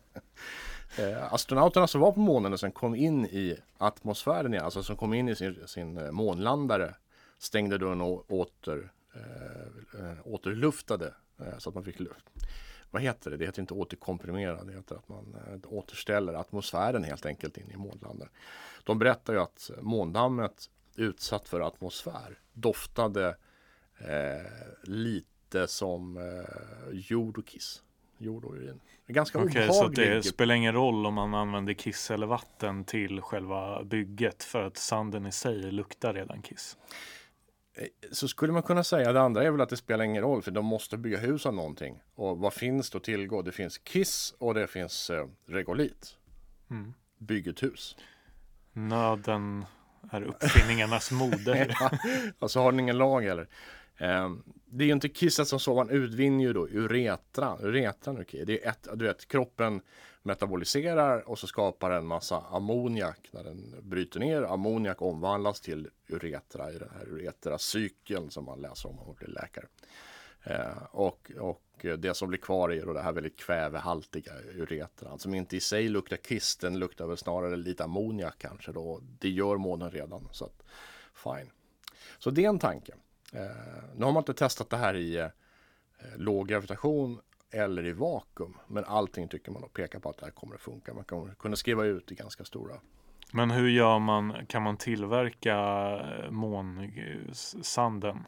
[0.99, 4.97] Eh, astronauterna som var på månen och sen kom in i atmosfären igen, alltså som
[4.97, 6.95] kom in i sin, sin eh, månlandare,
[7.39, 12.31] stängde dörren och åter, eh, eh, återluftade eh, så att man fick luft.
[12.91, 13.37] Vad heter det?
[13.37, 17.77] Det heter inte återkomprimera, det heter att man eh, återställer atmosfären helt enkelt in i
[17.77, 18.33] månlandaren.
[18.85, 23.37] De berättar ju att måndammet utsatt för atmosfär doftade
[24.83, 26.19] lite som
[26.93, 27.83] jord och kiss
[28.19, 28.81] jord och urin.
[29.07, 33.85] Ganska okay, så det spelar ingen roll om man använder kiss eller vatten till själva
[33.85, 36.77] bygget för att sanden i sig luktar redan kiss?
[37.75, 39.13] Eh, så skulle man kunna säga.
[39.13, 41.55] Det andra är väl att det spelar ingen roll för de måste bygga hus av
[41.55, 42.03] någonting.
[42.15, 43.43] Och vad finns då tillgå?
[43.43, 46.17] Det finns kiss och det finns eh, regolit.
[46.71, 46.95] Mm.
[47.19, 47.97] Bygg ett hus.
[48.73, 49.65] Nöden
[50.11, 51.77] är uppfinningarnas moder.
[51.81, 51.91] ja,
[52.39, 53.49] och så har den ingen lag heller.
[54.01, 57.59] Um, ehm, det är ju inte kisset som så, man utvinner ju då uretran.
[57.61, 58.45] Uretran, okay.
[58.45, 59.81] Det är ett, du vet, kroppen
[60.23, 64.43] metaboliserar och så skapar en massa ammoniak när den bryter ner.
[64.43, 69.29] Ammoniak omvandlas till uretra i den här uretracykeln som man läser om om man blir
[69.29, 69.67] läkare.
[70.45, 75.35] Eh, och, och det som blir kvar är då det här väldigt kvävehaltiga uretran som
[75.35, 79.01] inte i sig luktar kiss, den luktar väl snarare lite ammoniak kanske då.
[79.19, 80.63] Det gör månen redan, så att
[81.15, 81.51] fine.
[82.19, 82.95] Så det är en tanke.
[83.33, 83.41] Eh,
[83.97, 85.29] nu har man inte testat det här i eh,
[86.17, 87.21] låg gravitation
[87.51, 88.57] eller i vakuum.
[88.67, 90.95] Men allting tycker man då pekar på att det här kommer att funka.
[90.95, 92.75] Man kommer kunna skriva ut i ganska stora.
[93.33, 94.47] Men hur gör man?
[94.47, 95.57] Kan man tillverka
[96.25, 98.19] eh, månsanden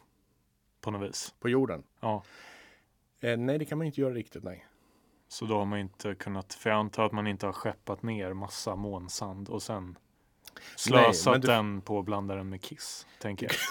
[0.81, 1.35] på något vis?
[1.41, 1.83] På jorden?
[2.01, 2.23] Ja.
[3.21, 4.43] Eh, nej, det kan man inte göra riktigt.
[4.43, 4.67] Nej.
[5.29, 8.33] Så då har man inte kunnat, för jag antar att man inte har skeppat ner
[8.33, 9.99] massa månsand och sen
[10.77, 11.47] slösat nej, du...
[11.47, 13.55] den på blandaren med kiss, tänker jag.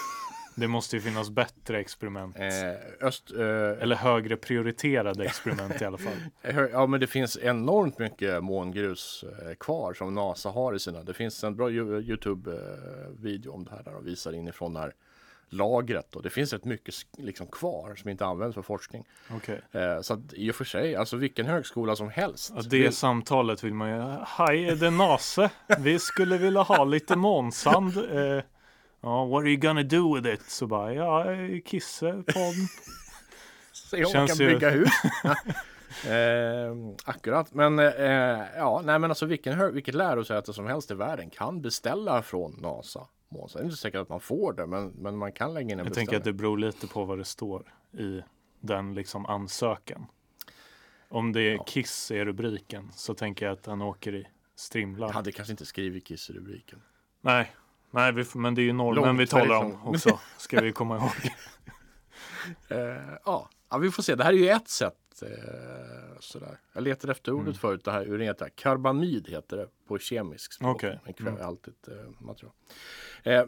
[0.56, 2.36] Det måste ju finnas bättre experiment.
[2.38, 6.16] Eh, öst, eh, Eller högre prioriterade experiment i alla fall.
[6.72, 11.02] Ja, men det finns enormt mycket mångrus eh, kvar som NASA har i sina.
[11.02, 14.92] Det finns en bra Youtube-video om det här där de visar inifrån här
[15.52, 19.04] lagret och det finns rätt mycket liksom kvar som inte används för forskning.
[19.36, 19.58] Okay.
[19.72, 22.52] Eh, så att, i och för sig, alltså vilken högskola som helst.
[22.56, 22.92] Ja, det vill...
[22.92, 24.24] samtalet vill man ju.
[24.26, 25.50] Hej, är det NASA?
[25.78, 27.96] Vi skulle vilja ha lite månsand.
[27.96, 28.42] Eh,
[29.02, 30.50] Ja, what are you gonna do with it?
[30.50, 31.24] Så bara, ja,
[31.64, 32.68] kissa på den.
[33.72, 34.88] Så jag Känns kan bygga hus.
[36.04, 41.30] eh, akkurat, men eh, ja, nej men alltså vilken, vilket lärosäte som helst i världen
[41.30, 43.06] kan beställa från NASA.
[43.30, 45.78] Det är inte säkert att man får det, men, men man kan lägga in en
[45.78, 46.06] Jag beställning.
[46.06, 48.22] tänker att det beror lite på vad det står i
[48.60, 50.06] den liksom ansökan.
[51.08, 51.64] Om det är ja.
[51.64, 55.06] Kiss i rubriken så tänker jag att han åker i strimlar.
[55.08, 56.82] Jag hade kanske inte skrivit Kiss i rubriken.
[57.20, 57.54] Nej,
[57.90, 61.10] Nej, vi, men det är ju norrmän vi talar om också, ska vi komma ihåg.
[62.78, 63.48] uh, ja.
[63.70, 64.14] ja, vi får se.
[64.14, 64.94] Det här är ju ett sätt.
[65.22, 66.58] Uh, sådär.
[66.72, 67.54] Jag letade efter ordet mm.
[67.54, 68.42] förut, det här urenet.
[68.54, 70.76] Karbamid heter det på kemisk språk.
[70.76, 70.96] Okay.
[71.16, 72.00] Kvävehaltigt mm.
[72.00, 72.52] uh, material.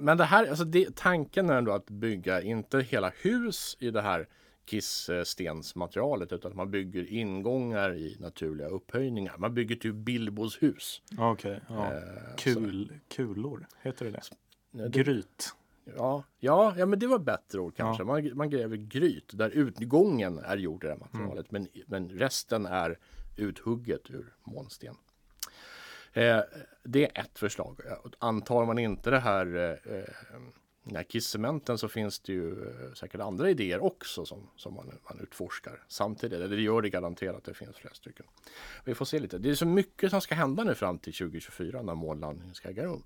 [0.00, 4.02] men det här, alltså det, tanken är ändå att bygga, inte hela hus i det
[4.02, 4.28] här
[4.64, 9.34] kissstensmaterialet utan man bygger ingångar i naturliga upphöjningar.
[9.38, 11.02] Man bygger typ Bilbos hus.
[11.18, 11.92] Okej, ja.
[11.94, 12.00] Eh,
[12.36, 14.88] Kul, kulor, heter det det?
[14.88, 15.54] Gryt.
[15.96, 18.04] Ja, ja, ja, men det var bättre ord kanske.
[18.04, 21.50] Man, man gräver gryt där utgången är gjord i det här materialet.
[21.50, 22.98] Men, men resten är
[23.36, 24.94] uthugget ur månsten.
[26.12, 26.40] Eh,
[26.82, 27.80] det är ett förslag.
[28.18, 30.04] Antar man inte det här eh,
[30.84, 34.98] den här kisscementen så finns det ju eh, säkert andra idéer också som, som man,
[35.10, 36.36] man utforskar samtidigt.
[36.36, 38.26] Eller det gör det garanterat, det finns flera stycken.
[38.84, 39.38] Vi får se lite.
[39.38, 42.84] Det är så mycket som ska hända nu fram till 2024 när månlandningen ska äga
[42.84, 43.02] rum.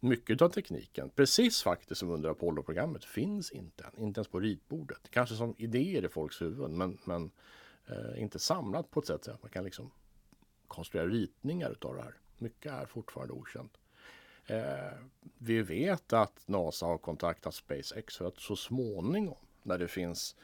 [0.00, 4.02] Mycket av tekniken, precis faktiskt som under Apollo-programmet, finns inte än.
[4.02, 5.10] Inte ens på ritbordet.
[5.10, 7.30] Kanske som idéer i folks huvuden, men, men
[7.86, 9.90] eh, inte samlat på ett sätt så att man kan liksom
[10.68, 12.14] konstruera ritningar utav det här.
[12.38, 13.78] Mycket är fortfarande okänt.
[14.46, 14.98] Eh,
[15.38, 20.36] vi vet att NASA har kontaktat SpaceX för att så småningom, när det finns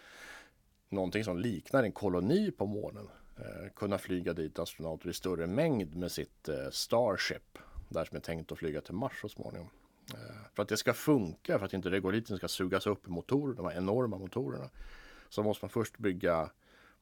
[0.89, 5.97] någonting som liknar en koloni på månen, eh, kunna flyga dit astronauter i större mängd
[5.97, 7.59] med sitt eh, Starship,
[7.93, 9.69] där som är tänkt att flyga till Mars så småningom.
[10.15, 13.55] Eh, för att det ska funka, för att inte regoliten ska sugas upp i motorer,
[13.55, 14.71] de här enorma motorerna,
[15.29, 16.51] så måste man först bygga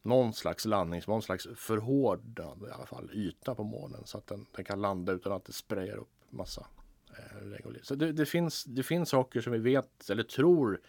[0.03, 4.46] någon slags landnings, någon slags förhårdad i alla fall yta på månen så att den,
[4.57, 6.66] den kan landa utan att det sprayar upp massa
[7.18, 7.85] eh, regolit.
[7.87, 10.81] Så det, det, finns, det finns saker som vi vet eller tror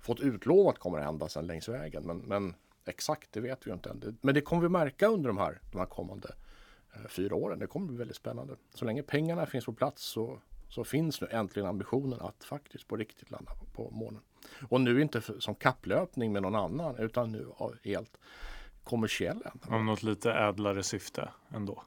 [0.00, 2.02] fått utlovat kommer att hända sen längs vägen.
[2.06, 2.54] Men, men
[2.84, 4.00] exakt, det vet vi ju inte än.
[4.00, 6.34] Det- Men det kommer vi märka under de här, de här kommande
[7.08, 7.58] fyra åren.
[7.58, 8.56] Det kommer bli väldigt spännande.
[8.74, 12.96] Så länge pengarna finns på plats så, så finns nu äntligen ambitionen att faktiskt på
[12.96, 14.20] riktigt landa på, på månen.
[14.68, 18.18] Och nu inte för, som kapplöpning med någon annan utan nu av helt
[18.84, 19.80] kommersiella ändamål.
[19.80, 21.82] Om något lite ädlare syfte ändå.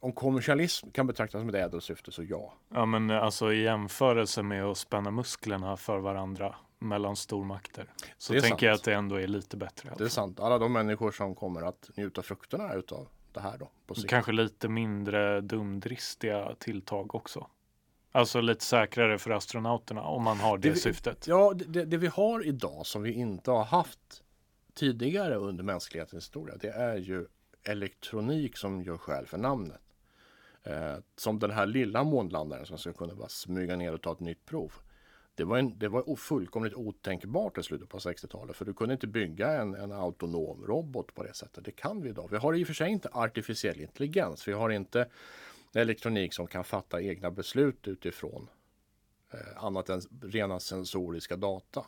[0.00, 2.52] Om kommersialism kan betraktas som ett ädelsyfte så ja.
[2.68, 7.92] Ja men eh, alltså i jämförelse med att spänna musklerna för varandra mellan stormakter.
[8.18, 8.80] Så tänker jag sant.
[8.80, 9.94] att det ändå är lite bättre.
[9.98, 10.40] Det är sant.
[10.40, 14.08] Alla de människor som kommer att njuta frukterna utav det här då på sikt.
[14.10, 17.46] Kanske lite mindre dumdristiga tilltag också.
[18.12, 21.26] Alltså lite säkrare för astronauterna om man har det, Det vi- syftet.
[21.26, 24.22] Ja, det- det, vi har idag som vi inte har haft
[24.74, 27.26] tidigare under mänsklighetens historia, det är ju
[27.64, 29.80] elektronik som gör skäl för namnet.
[30.62, 34.20] Eh, som den här lilla månlandaren som ska kunna bara smyga ner och ta ett
[34.20, 34.72] nytt prov.
[35.40, 39.06] Det var, en, det var fullkomligt otänkbart i slutet på 60-talet för du kunde inte
[39.06, 41.64] bygga en, en autonom robot på det sättet.
[41.64, 42.28] Det kan vi idag.
[42.30, 44.48] Vi har i och för sig inte artificiell intelligens.
[44.48, 45.08] Vi har inte
[45.74, 48.48] elektronik som kan fatta egna beslut utifrån
[49.30, 51.86] eh, annat än rena sensoriska data.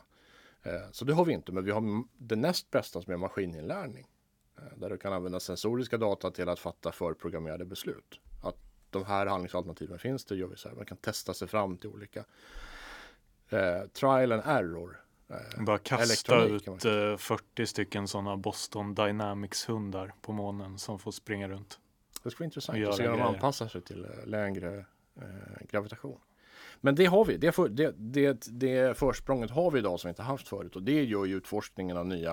[0.63, 4.07] Eh, så det har vi inte, men vi har det näst bästa som är maskininlärning.
[4.57, 8.19] Eh, där du kan använda sensoriska data till att fatta förprogrammerade beslut.
[8.43, 8.57] Att
[8.89, 10.75] de här handlingsalternativen finns, det gör vi så här.
[10.75, 12.25] Man kan testa sig fram till olika
[13.53, 14.99] eh, trial and error.
[15.29, 21.11] Eh, Bara kasta ut eh, 40 stycken sådana Boston Dynamics hundar på månen som får
[21.11, 21.79] springa runt.
[22.23, 24.85] Det skulle vara intressant att se hur de anpassar sig till eh, lägre
[25.21, 26.19] eh, gravitation.
[26.81, 27.37] Men det har vi.
[27.37, 30.83] Det, för, det, det, det försprånget har vi idag som vi inte haft förut och
[30.83, 32.31] det gör ju utforskningen av nya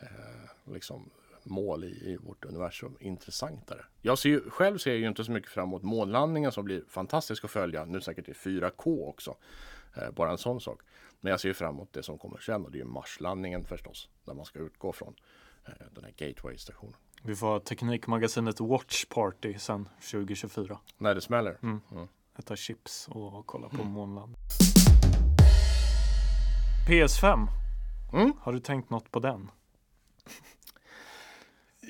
[0.00, 1.10] eh, liksom,
[1.42, 3.84] mål i, i vårt universum intressantare.
[4.02, 6.82] Jag ser ju, själv ser jag ju inte så mycket fram emot månlandningen som blir
[6.88, 7.84] fantastisk att följa.
[7.84, 9.36] Nu säkert i 4K också.
[9.96, 10.80] Eh, bara en sån sak.
[11.20, 14.08] Men jag ser fram emot det som kommer sen och det är ju Marslandningen förstås.
[14.24, 15.14] Där man ska utgå från
[15.66, 16.96] eh, den här Gateway-stationen.
[17.22, 20.78] Vi får ha Teknikmagasinet Watch Party sen 2024.
[20.98, 21.58] När det smäller.
[21.62, 21.80] Mm.
[21.92, 22.08] Mm.
[22.38, 24.36] Äta chips och kolla på månland.
[26.88, 27.46] PS5.
[28.12, 28.32] Mm.
[28.40, 29.50] Har du tänkt något på den?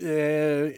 [0.02, 0.72] Eh,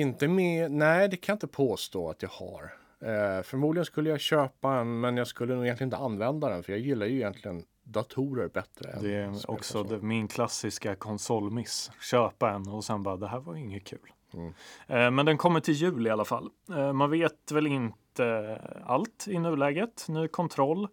[0.00, 2.81] inte med, nej det kan jag inte påstå att jag har.
[3.02, 6.72] Eh, förmodligen skulle jag köpa en men jag skulle nog egentligen inte använda den för
[6.72, 8.98] jag gillar ju egentligen datorer bättre.
[9.00, 11.90] Det är också det, min klassiska konsolmiss.
[12.00, 14.12] Köpa en och sen bara det här var inget kul.
[14.34, 14.54] Mm.
[14.86, 16.50] Eh, Men den kommer till jul i alla fall.
[16.70, 20.06] Eh, Man vet väl inte allt i nuläget.
[20.08, 20.88] Ny kontroll.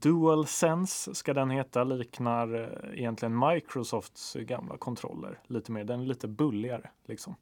[0.00, 5.84] DualSense ska den heta, liknar eh, egentligen Microsofts gamla kontroller lite mer.
[5.84, 7.36] Den är lite bulligare liksom.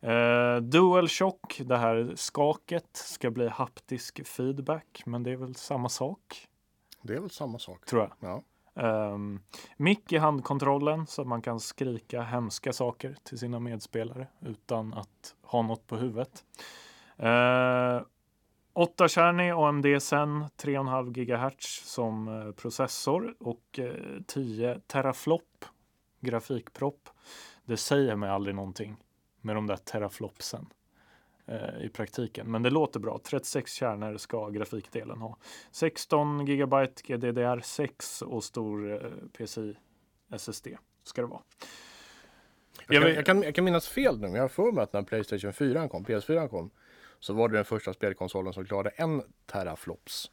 [0.00, 6.48] Eh, DualShock, det här skaket, ska bli haptisk feedback, men det är väl samma sak
[7.02, 7.86] Det är väl samma sak.
[7.86, 8.12] tror jag.
[8.30, 8.42] Ja.
[8.74, 9.40] Um,
[9.76, 15.34] mick i handkontrollen så att man kan skrika hemska saker till sina medspelare utan att
[15.42, 16.44] ha något på huvudet.
[17.22, 18.02] Uh,
[18.78, 25.64] 8-kärnig AMD Zen 3,5 GHz som eh, processor och eh, 10 teraflop
[26.20, 27.08] grafikpropp.
[27.64, 28.96] Det säger mig aldrig någonting
[29.40, 30.66] med de där teraflopsen
[31.46, 32.50] eh, i praktiken.
[32.50, 33.20] Men det låter bra.
[33.24, 35.36] 36 kärnor ska grafikdelen ha.
[35.70, 39.76] 16 GB GDDR6 och stor eh, PCI
[40.30, 40.68] SSD
[41.02, 41.42] ska det vara.
[42.88, 44.82] Jag, jag, kan, jag, kan, jag kan minnas fel nu, men jag har för mig
[44.82, 46.70] att när Playstation 4 kom, PS4 kom,
[47.20, 50.30] så var det den första spelkonsolen som klarade en teraflops.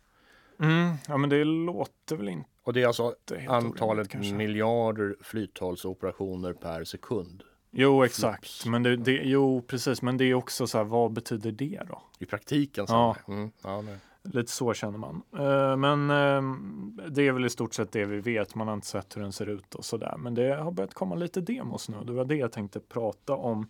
[0.59, 3.15] Mm, ja, men det låter väl inte Och det är alltså
[3.47, 7.43] antalet miljarder flyttalsoperationer per sekund.
[7.77, 8.65] Jo, exakt.
[8.65, 10.01] Men det, det, jo, precis.
[10.01, 12.01] Men det är också så här, vad betyder det då?
[12.19, 12.87] I praktiken.
[12.87, 13.15] Så ja.
[13.27, 13.83] Mm, ja
[14.23, 15.21] Lite så känner man.
[15.39, 18.55] Uh, men uh, det är väl i stort sett det vi vet.
[18.55, 20.15] Man har inte sett hur den ser ut och så där.
[20.17, 21.97] Men det har börjat komma lite demos nu.
[22.03, 23.69] Det var det jag tänkte prata om.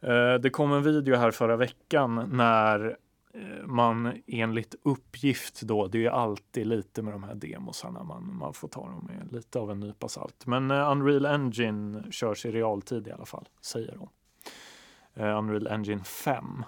[0.00, 2.96] Eh, det kom en video här förra veckan när
[3.34, 8.36] eh, man enligt uppgift då, det är ju alltid lite med de här demosarna, man,
[8.36, 10.46] man får ta dem med lite av en nypa salt.
[10.46, 14.08] Men eh, Unreal Engine körs i realtid i alla fall, säger de.
[15.18, 16.64] Unreal Engine 5.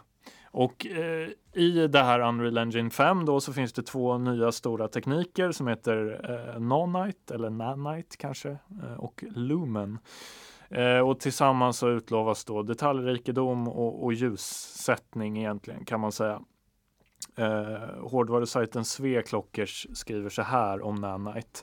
[0.51, 4.89] Och eh, i det här Unreal Engine 5 då så finns det två nya stora
[4.89, 8.49] tekniker som heter eh, Nanite eller Nanite kanske
[8.83, 9.99] eh, och Lumen.
[10.71, 16.41] Eh, och tillsammans så utlovas då detaljrikedom och, och ljussättning egentligen kan man säga.
[17.37, 21.61] Eh, hårdvarusajten Sveklockers skriver så här om Nanite.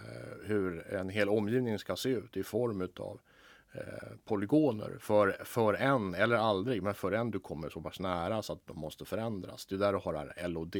[0.45, 3.19] hur en hel omgivning ska se ut i form utav
[3.73, 3.81] eh,
[4.25, 8.53] polygoner för, för en, eller aldrig, men för en du kommer så pass nära så
[8.53, 9.65] att de måste förändras.
[9.65, 10.75] Det är där du har det här LOD,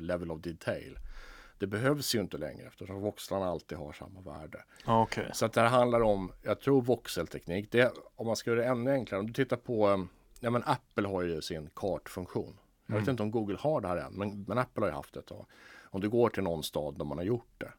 [0.00, 0.98] level of detail.
[1.62, 4.64] Det behövs ju inte längre eftersom voxlarna alltid har samma värde.
[4.86, 5.24] Okay.
[5.32, 7.72] Så att det här handlar om, jag tror voxelteknik.
[7.72, 10.04] Det, om man ska göra det ännu enklare, om du tittar på, eh,
[10.40, 12.58] ja men Apple har ju sin kartfunktion.
[12.86, 13.10] Jag vet mm.
[13.10, 15.26] inte om Google har det här än, men, men Apple har ju haft det.
[15.26, 15.46] Då.
[15.84, 17.72] Om du går till någon stad där man har gjort det,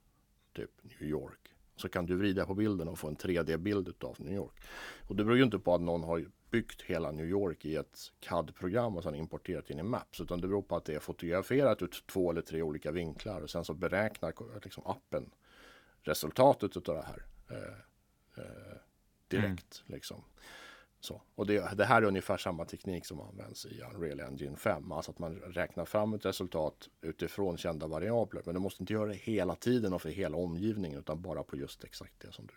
[0.55, 4.33] typ New York, så kan du vrida på bilden och få en 3D-bild av New
[4.33, 4.61] York.
[5.07, 8.11] Och det beror ju inte på att någon har byggt hela New York i ett
[8.19, 10.21] CAD-program och sen importerat in i Maps.
[10.21, 13.49] Utan det beror på att det är fotograferat ut två eller tre olika vinklar och
[13.49, 15.31] sen så beräknar liksom appen
[16.01, 18.77] resultatet av det här eh, eh,
[19.27, 19.83] direkt.
[19.87, 19.95] Mm.
[19.95, 20.23] Liksom.
[20.99, 21.21] Så.
[21.35, 24.91] Och det, det, här är ungefär samma teknik som används i Unreal Engine 5.
[24.91, 28.41] Alltså att man räknar fram ett resultat utifrån kända variabler.
[28.45, 31.57] Men du måste inte göra det hela tiden och för hela omgivningen utan bara på
[31.57, 32.53] just exakt det som du,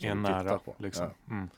[0.00, 0.58] som är du nära.
[0.58, 0.76] På.
[0.78, 1.10] Liksom.
[1.26, 1.34] Ja.
[1.34, 1.48] Mm.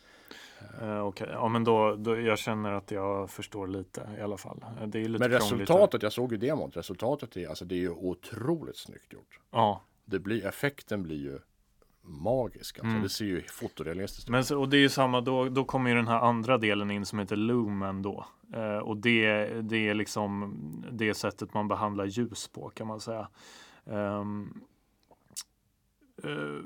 [0.82, 1.28] Uh, Okej, okay.
[1.34, 4.64] ja men då, då, jag känner att jag förstår lite i alla fall.
[4.86, 7.90] Det är lite men resultatet, jag såg ju demot, resultatet är, alltså det är ju
[7.90, 9.40] otroligt snyggt gjort.
[9.50, 9.82] Ja.
[10.04, 11.38] Det blir, effekten blir ju
[12.02, 12.78] magisk.
[12.78, 12.90] Alltså.
[12.90, 13.02] Mm.
[13.02, 14.32] Det ser ju fotorealistiskt ut.
[14.32, 16.90] Men så, och det är ju samma, då, då kommer ju den här andra delen
[16.90, 18.26] in som heter Lumen då.
[18.54, 20.54] Eh, och det, det är liksom
[20.92, 23.28] det sättet man behandlar ljus på kan man säga.
[23.84, 24.62] Um,
[26.24, 26.60] uh,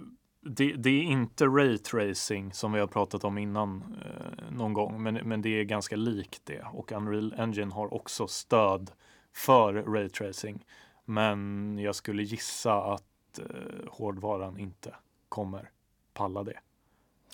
[0.50, 5.14] det, det, är inte raytracing som vi har pratat om innan uh, någon gång, men,
[5.14, 6.62] men det är ganska likt det.
[6.72, 8.90] Och Unreal Engine har också stöd
[9.32, 10.64] för raytracing.
[11.04, 14.94] Men jag skulle gissa att uh, hårdvaran inte
[15.28, 15.70] kommer
[16.14, 16.58] palla det.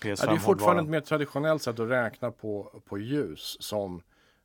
[0.02, 4.02] PS5 ja, det är fortfarande ett mer traditionellt sätt att räkna på, på ljus som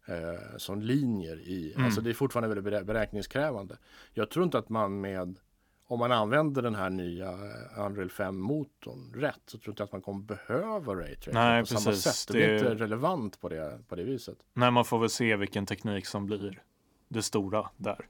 [0.08, 1.86] eh, som linjer i, Mm.
[1.86, 3.78] alltså det är fortfarande väldigt berä- beräkningskrävande.
[4.14, 5.40] Jag tror inte att man med
[5.88, 9.92] om man använder den här nya eh, Unreal 5-motorn rätt så tror jag inte att
[9.92, 12.04] man kommer behöva raytracing Nej, på samma precis.
[12.14, 12.28] sätt.
[12.28, 14.38] Det blir Det- inte relevant på det, på det viset.
[14.54, 16.62] Nej, man får väl se vilken teknik som blir
[17.08, 18.06] det stora där.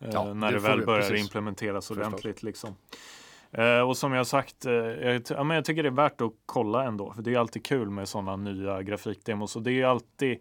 [0.00, 1.20] Eh, Ja, när det det, väl vi, börjar precis.
[1.26, 2.42] implementeras ordentligt.
[2.42, 2.76] Liksom.
[3.50, 6.32] Eh, och som jag sagt, eh, jag, ja, men jag tycker det är värt att
[6.46, 7.12] kolla ändå.
[7.12, 9.56] För det är alltid kul med sådana nya grafikdemos.
[9.56, 10.38] Och det är alltid,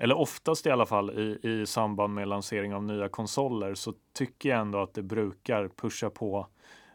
[0.00, 4.48] eller oftast i alla fall i, i samband med lansering av nya konsoler så tycker
[4.48, 6.46] jag ändå att det brukar pusha på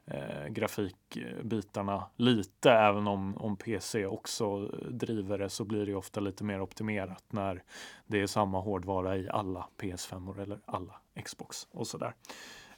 [0.05, 2.71] eh, grafikbitarna lite.
[2.71, 7.63] Även om, om PC också driver det så blir det ofta lite mer optimerat när
[8.07, 10.93] det är samma hårdvara i alla PS5 eller alla
[11.25, 12.13] Xbox och sådär.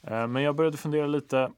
[0.02, 1.52] Eh, men jag började fundera lite.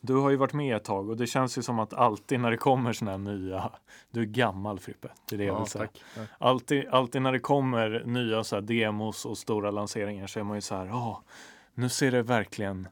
[0.00, 2.50] Du har ju varit med ett tag och det känns ju som att alltid när
[2.50, 3.70] det kommer sådana här nya,
[4.10, 5.88] du är gammal Frippe, det är det jag Ja, vill säga.
[6.38, 10.60] Alltid, alltid när det kommer nya så demos och stora lanseringar så är man ju
[10.60, 11.22] så här, ja,
[11.74, 12.88] nu ser det verkligen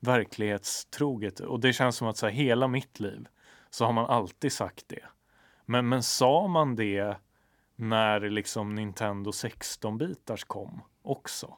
[0.00, 1.40] verklighetstroget.
[1.40, 3.28] Och det känns som att så här, hela mitt liv
[3.70, 5.04] så har man alltid sagt det.
[5.66, 7.16] Men, men sa man det
[7.76, 11.56] när liksom Nintendo 16-bitars kom också?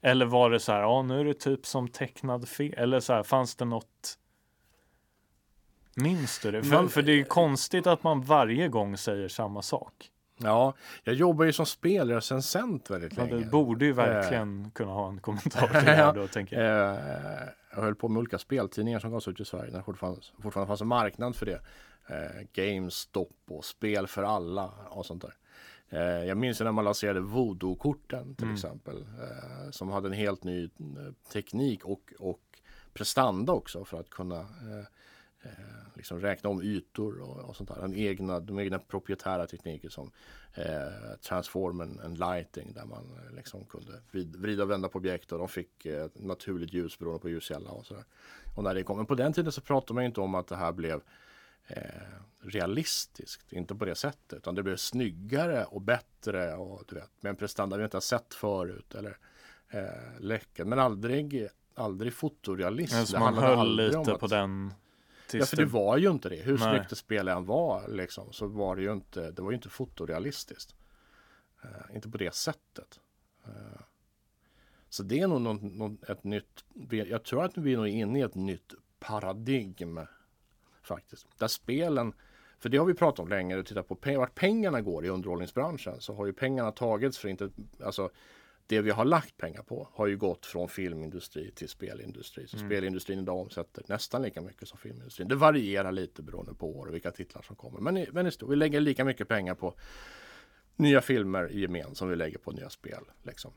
[0.00, 3.12] Eller var det så här, ja nu är det typ som tecknad film, eller så
[3.12, 4.18] här, fanns det något
[5.94, 6.62] Minns du det?
[6.62, 10.10] För, Man- för det är ju konstigt att man varje gång säger samma sak.
[10.38, 10.74] ja,
[11.04, 13.36] jag jobbar ju som spelrecensent väldigt Ja, länge.
[13.36, 16.94] du borde ju verkligen kunna ha en kommentar till det här då, tänker jag.
[16.96, 20.20] Eh, jag höll på med olika speltidningar som gavs ut i Sverige när det fortfarande,
[20.42, 21.60] fortfarande fanns en marknad för det.
[22.08, 25.34] Eh, GameStop och Spel för alla och sånt där.
[25.88, 28.54] Eh, jag minns när man lanserade Voodoo-korten till Mm.
[28.54, 28.96] exempel.
[28.96, 30.70] Eh, som hade en helt ny eh,
[31.32, 32.40] teknik och, och
[32.92, 34.46] prestanda också för att kunna
[35.94, 37.80] liksom räkna om ytor och, och sånt där.
[37.80, 40.10] Den egna, de egna proprietära tekniker som
[40.54, 45.38] eh, transform and, lighting där man liksom kunde vid, vrida och vända på objekt och
[45.38, 48.04] de fick eh, naturligt ljus beroende på ljuskälla och sådär.
[48.54, 50.56] Och när det kom, men på den tiden så pratade man inte om att det
[50.56, 51.00] här blev
[52.40, 57.30] realistiskt, inte på det sättet, utan det blev snyggare och bättre och du vet, med
[57.30, 59.18] en prestanda vi inte har sett förut eller
[59.68, 62.96] eh, läcker, men aldrig, aldrig fotorealism.
[62.96, 64.72] Men så Det man höll lite att- på den.
[65.32, 66.36] Ja, för det var ju inte det.
[66.36, 66.74] Hur Nej.
[66.76, 69.68] snyggt det spel än var liksom, så var det ju inte, det var ju inte
[69.68, 70.74] fotorealistiskt.
[71.64, 73.00] Eh, inte på det sättet.
[73.46, 73.80] Eh,
[74.88, 78.18] så det är nog någon, någon, ett nytt, jag tror att vi är nog inne
[78.18, 80.00] i ett nytt paradigm
[80.86, 81.26] faktiskt.
[81.38, 82.12] Där spelen,
[82.58, 85.08] för det har vi pratat om länge, och tittat på pe- vart pengarna går i
[85.08, 87.50] underhållningsbranschen så har ju pengarna tagits för inte,
[87.84, 88.10] alltså
[88.68, 92.46] det vi har lagt pengar på har ju gått från filmindustri till spelindustri.
[92.46, 92.68] Så Mm.
[92.68, 95.28] spelindustrin idag omsätter nästan lika mycket som filmindustrin.
[95.28, 97.80] Det varierar lite beroende på år och vilka titlar som kommer.
[97.80, 99.74] Men, i, men i vi lägger lika mycket pengar på
[100.76, 103.04] nya filmer i gemen som vi lägger på nya spel.
[103.22, 103.52] Liksom.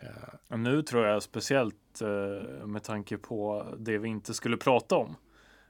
[0.00, 5.16] Eh, nu tror jag speciellt eh, med tanke på det vi inte skulle prata om.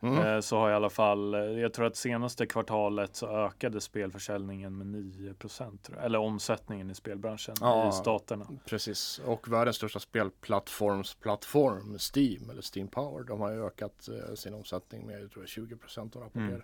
[0.03, 0.27] Mm.
[0.27, 4.79] Eh, så har i alla fall, eh, jag tror att senaste kvartalet så ökade spelförsäljningen
[4.79, 6.05] med 9 tror jag.
[6.05, 7.89] Eller omsättningen i spelbranschen Ja.
[7.89, 8.47] i staterna.
[8.67, 14.55] Precis, och världens största spelplattformsplattform, Steam eller Steam Power, de har ju ökat eh, sin
[14.55, 16.63] omsättning med jag tror jag, 20 procent och rapporterar Mm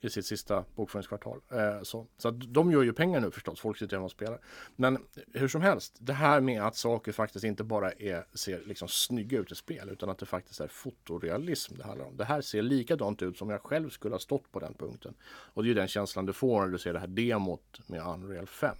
[0.00, 1.40] i sitt sista bokföringskvartal.
[1.50, 4.40] Eh, så så att de gör ju pengar nu förstås, folk sitter hemma och spelar.
[4.76, 4.98] Men
[5.32, 9.38] hur som helst, det här med att saker faktiskt inte bara är, ser liksom snygga
[9.38, 12.16] ut i spel utan att det faktiskt är fotorealism det handlar om.
[12.16, 15.14] Det här ser likadant ut som jag själv skulle ha stått på den punkten.
[15.24, 18.06] Och det är ju den känslan du får när du ser det här demot med
[18.06, 18.76] Unreal 5.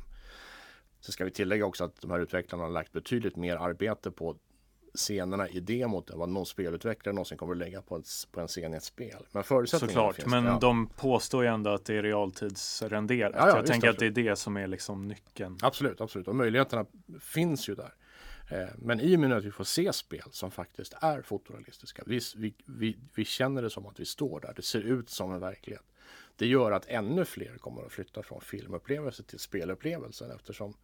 [1.01, 4.37] Sen ska vi tillägga också att de här utvecklarna har lagt betydligt mer arbete på
[4.95, 8.49] scenerna i demot än vad någon spelutvecklare någonsin kommer att lägga på en, på en
[8.49, 9.27] scen i ett spel.
[9.33, 10.59] Men förutsättningarna Såklart, finns men det, ja.
[10.61, 13.33] de påstår ju ändå att det är realtidsrenderat.
[13.37, 14.31] Ja, ja, jag tänker att det är absolut.
[14.31, 15.59] det som är liksom nyckeln.
[15.63, 16.29] Absolut, absolut.
[16.29, 16.87] Och möjligheterna
[17.21, 17.95] finns ju där.
[18.51, 22.03] Eh, Men i och med att vi får se spel som faktiskt är fotorealistiska.
[22.07, 24.53] Vi, vi, vi, vi känner det som att vi står där.
[24.57, 25.85] Det ser ut som en verklighet.
[26.37, 30.75] Det gör att ännu fler kommer att flytta från filmupplevelse till spelupplevelsen eftersom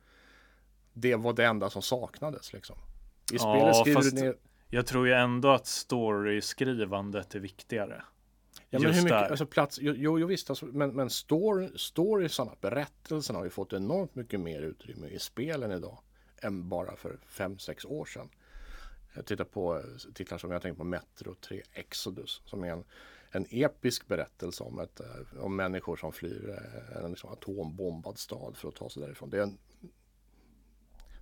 [0.92, 2.52] det var det enda som saknades.
[2.52, 2.76] Liksom.
[3.32, 4.36] I Ja, spelet skriver du ner
[4.68, 8.02] Jag tror ju ändå att storyskrivandet är viktigare.
[8.70, 9.30] Ja, men hur just mycket, där.
[9.30, 13.72] alltså plats, jo, jo, jo visst, alltså, men, men story, storiesarna, berättelserna har ju fått
[13.72, 15.98] enormt mycket mer utrymme i spelen idag
[16.42, 18.28] än bara för 5-6 år sedan.
[19.14, 22.84] Jag tittar på eh, titlar som jag tänker på Metro 3 Exodus som är en,
[23.30, 28.56] en episk berättelse om, ett, eh, om människor som flyr eh, en liksom atombombad stad
[28.56, 29.30] för att ta sig därifrån.
[29.30, 29.58] Det är, en,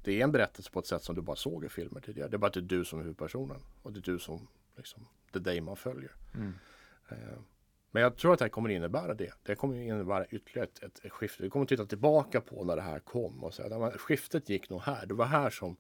[0.03, 2.29] det är en berättelse på ett sätt som du bara såg i filmer tidigare.
[2.29, 4.49] Det är bara att det är du som är huvudpersonen och det är du som
[4.77, 6.13] liksom, det är dig man följer.
[6.35, 6.55] Mm.
[7.09, 7.39] Eh,
[7.91, 9.33] Men jag tror att det här kommer innebära det.
[9.43, 11.43] Det kommer innebära ytterligare ett, ett, ett skifte.
[11.43, 14.81] Vi kommer titta tillbaka på när det här kom och säga att skiftet gick nog
[14.81, 15.07] här.
[15.07, 15.77] Det var här som,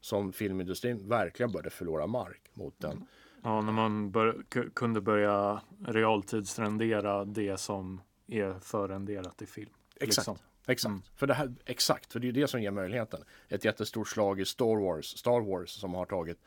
[0.00, 3.06] som filmindustrin verkligen började förlora mark mot den.
[3.42, 4.42] Ja, när man bör,
[4.74, 9.70] kunde börja realtidsrendera det som är förrenderat i film.
[9.96, 10.28] Exakt.
[10.28, 10.38] Liksom.
[10.68, 11.02] Exakt, mm.
[11.16, 13.24] för det här, exakt, för det är det som ger möjligheten.
[13.48, 16.38] Ett jättestort slag i Star Wars, Star Wars som har tagit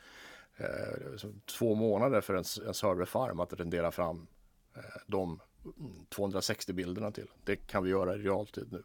[0.56, 4.26] eh, två månader för en, en serverfarm att rendera fram
[4.74, 5.40] eh, de
[6.08, 7.30] 260 bilderna till.
[7.44, 8.82] Det kan vi göra i realtid nu.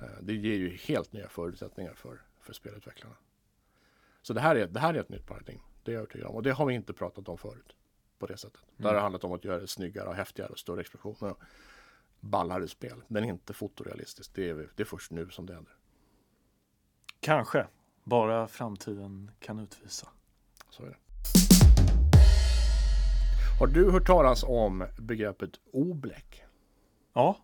[0.00, 3.16] Eh, det ger ju helt nya förutsättningar för, för spelutvecklarna.
[4.22, 5.60] Så det här, är, det här är ett nytt paradigm.
[5.82, 6.34] Det är jag övertygad om.
[6.34, 7.74] Och det har vi inte pratat om förut.
[8.18, 8.60] På det sättet.
[8.62, 8.72] Mm.
[8.76, 11.34] Där har det handlat om att göra det snyggare och häftigare och större explosioner
[12.20, 13.02] ballare spel.
[13.08, 14.34] Men inte fotorealistiskt.
[14.34, 15.72] Det är, det är först nu som det händer.
[17.20, 17.66] Kanske.
[18.04, 20.08] Bara framtiden kan utvisa.
[20.70, 20.96] Så är det.
[23.60, 26.42] Har du hört talas om begreppet oblek?
[27.12, 27.36] Ja.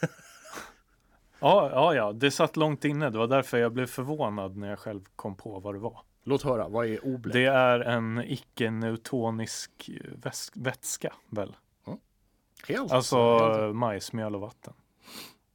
[1.40, 3.10] ja, ja, ja, det satt långt inne.
[3.10, 6.00] Det var därför jag blev förvånad när jag själv kom på vad det var.
[6.24, 7.32] Låt höra, vad är oblek?
[7.32, 9.90] Det är en icke-neutonisk
[10.54, 11.56] vätska, väl?
[12.68, 13.76] Helt alltså helt.
[13.76, 14.74] majsmjöl och vatten.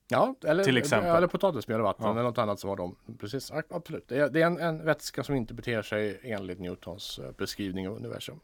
[0.07, 1.15] Ja, eller, Till exempel.
[1.15, 2.11] eller potatismjöl och vatten ja.
[2.11, 2.95] eller något annat som har dem.
[3.19, 4.07] Precis, absolut.
[4.07, 7.87] Det är, det är en, en, vätska som inte beter sig enligt Newtons eh, beskrivning
[7.87, 8.39] av universum.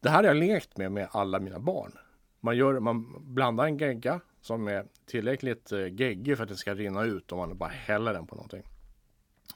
[0.00, 1.92] Det här har jag lekt med med alla mina barn.
[2.40, 6.74] Man, gör, man blandar en gegga som är tillräckligt eh, geggig för att det ska
[6.74, 8.62] rinna ut om man bara häller den på någonting.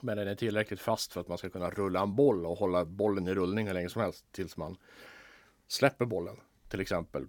[0.00, 2.84] Men den är tillräckligt fast för att man ska kunna rulla en boll och hålla
[2.84, 4.76] bollen i rullning hur länge som helst tills man
[5.68, 6.36] släpper bollen.
[6.68, 7.26] Till exempel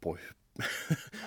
[0.00, 0.16] på,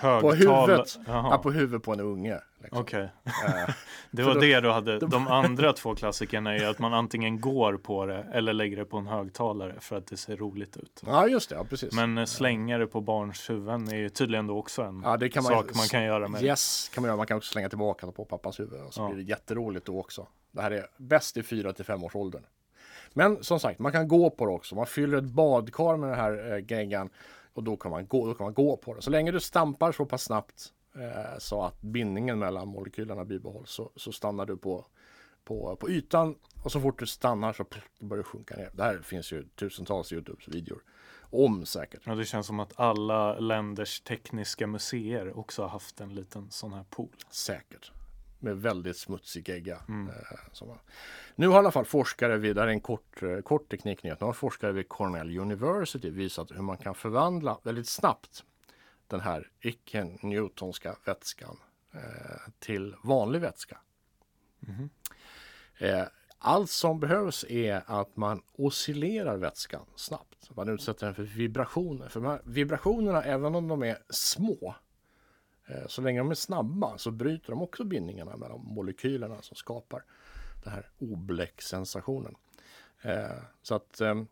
[0.20, 0.98] på huvudet.
[1.06, 2.40] Ja, på huvudet på en unge.
[2.62, 2.80] Liksom.
[2.80, 3.08] Okej.
[3.24, 3.62] Okay.
[3.62, 3.74] Eh,
[4.10, 4.98] det var då, det du hade.
[5.06, 8.96] De andra två klassikerna är att man antingen går på det eller lägger det på
[8.96, 11.02] en högtalare för att det ser roligt ut.
[11.06, 11.54] Ja, just det.
[11.56, 11.94] Ja, precis.
[11.94, 15.28] Men eh, slänga det på barns huvuden är ju tydligen då också en ja, det
[15.28, 17.16] kan man, sak man kan göra med Yes, kan man göra.
[17.16, 19.08] Man kan också slänga tillbaka på pappas huvud och så ja.
[19.08, 20.26] blir det jätteroligt då också.
[20.52, 22.42] Det här är bäst i 4 till 5 års åldern.
[23.12, 24.74] Men som sagt, man kan gå på det också.
[24.74, 27.10] Man fyller ett badkar med den här eh, geggan
[27.54, 29.02] och då kan, man gå, då kan man gå på det.
[29.02, 33.90] Så länge du stampar så pass snabbt eh, så att bindningen mellan molekylerna bibehålls så,
[33.96, 34.86] så stannar du på,
[35.44, 36.34] på, på ytan
[36.64, 37.64] och så fort du stannar så
[38.00, 38.70] börjar du sjunka ner.
[38.74, 40.78] Det här finns ju tusentals Youtube-videor
[41.20, 42.00] om säkert.
[42.04, 46.72] Ja, det känns som att alla länders tekniska museer också har haft en liten sån
[46.72, 47.16] här pool.
[47.30, 47.92] Säkert
[48.44, 49.78] med väldigt smutsig gegga.
[49.88, 50.08] Mm.
[50.08, 50.68] Eh,
[51.34, 54.26] nu har i alla fall forskare vid, det är en kort, eh, kort tekniknyhet, nu
[54.26, 58.44] har forskare vid Cornell University visat hur man kan förvandla väldigt snabbt
[59.06, 61.56] den här icke-newtonska vätskan
[61.92, 62.00] eh,
[62.58, 63.78] till vanlig vätska.
[64.68, 64.90] Mm.
[65.78, 66.06] Eh,
[66.38, 70.50] allt som behövs är att man oscillerar vätskan snabbt.
[70.56, 72.08] Man utsätter den för vibrationer.
[72.08, 74.74] För de vibrationerna, även om de är små,
[75.66, 80.04] Eh, så länge de är snabba så bryter de också bindningarna mellan molekylerna som skapar
[80.64, 82.34] den här obläcksensationen.
[83.02, 84.26] Eh, så att ehm,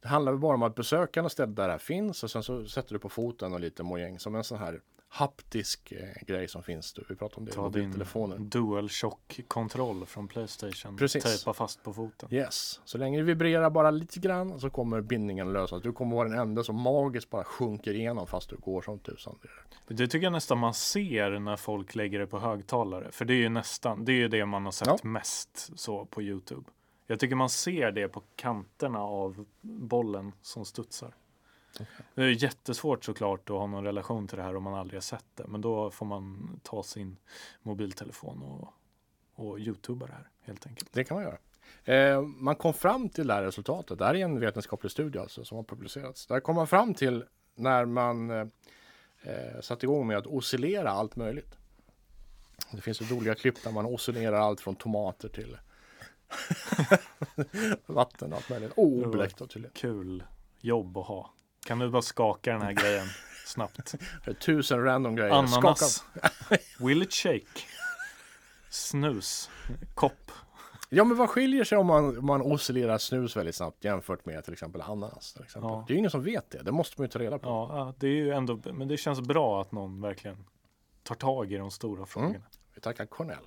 [0.00, 2.66] det handlar bara om att besöka något ställe där det här finns och sen så
[2.66, 6.62] sätter du på foten och lite mojäng som en sån här haptisk eh, grej som
[6.62, 6.92] finns.
[6.92, 8.48] Du, vi pratade om det Ta din telefonen.
[8.48, 10.96] DualShock-kontroll från Playstation.
[10.96, 11.24] Precis.
[11.24, 12.34] Tejpa fast på foten.
[12.34, 15.82] Yes, så länge det vibrerar bara lite grann så kommer bindningen lösas.
[15.82, 19.38] Du kommer vara den enda som magiskt bara sjunker igenom fast du går som tusan.
[19.88, 23.12] Det tycker jag nästan man ser när folk lägger det på högtalare.
[23.12, 24.98] För det är ju nästan, det är ju det man har sett ja.
[25.02, 26.70] mest så på Youtube.
[27.06, 31.14] Jag tycker man ser det på kanterna av bollen som studsar.
[32.14, 35.02] Det är jättesvårt såklart att ha någon relation till det här om man aldrig har
[35.02, 35.46] sett det.
[35.46, 37.16] Men då får man ta sin
[37.62, 38.72] mobiltelefon och,
[39.34, 40.92] och youtuba det här helt enkelt.
[40.92, 41.38] Det kan man göra.
[41.84, 43.98] Eh, man kom fram till det här resultatet.
[43.98, 46.26] Det här är en vetenskaplig studie alltså, som har publicerats.
[46.26, 47.24] Där kom man fram till
[47.54, 48.46] när man eh,
[49.22, 51.56] eh satte igång med att oscillera allt möjligt.
[52.70, 55.58] Det finns ett roliga klipp där man oscillerar allt från tomater till
[57.86, 58.72] vatten och allt möjligt.
[58.76, 59.70] Oh, obläckt tydligen.
[59.74, 60.24] Kul
[60.60, 61.30] jobb att ha.
[61.66, 63.06] Kan du bara skaka den här grejen
[63.46, 63.94] snabbt?
[64.40, 65.32] Tusen random grejer.
[65.32, 66.04] Ananas.
[66.78, 67.62] Will it shake?
[68.70, 69.50] Snus.
[69.94, 70.30] Kopp.
[70.88, 74.52] Ja men vad skiljer sig om man, man oscillerar snus väldigt snabbt jämfört med till
[74.52, 75.32] exempel ananas?
[75.32, 75.70] Till exempel.
[75.70, 75.84] Ja.
[75.86, 76.62] Det är ju ingen som vet det.
[76.62, 77.48] Det måste man ju ta reda på.
[77.48, 80.44] Ja, det är ju ändå, men det känns bra att någon verkligen
[81.02, 82.06] tar tag i de stora mm.
[82.06, 82.34] frågorna.
[82.34, 82.42] Mm.
[82.74, 83.46] Vi tackar Cornell.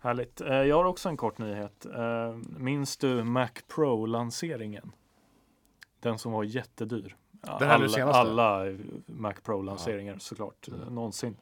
[0.00, 0.40] Härligt.
[0.40, 1.86] Eh, jag har också en kort nyhet.
[1.86, 4.92] Eh, minns du Mac Pro-lanseringen?
[6.00, 7.16] Den som var jättedyr.
[7.42, 8.64] Alla, alla
[9.06, 10.18] Mac Pro-lanseringar ja.
[10.18, 10.80] såklart, mm.
[10.94, 11.36] någonsin.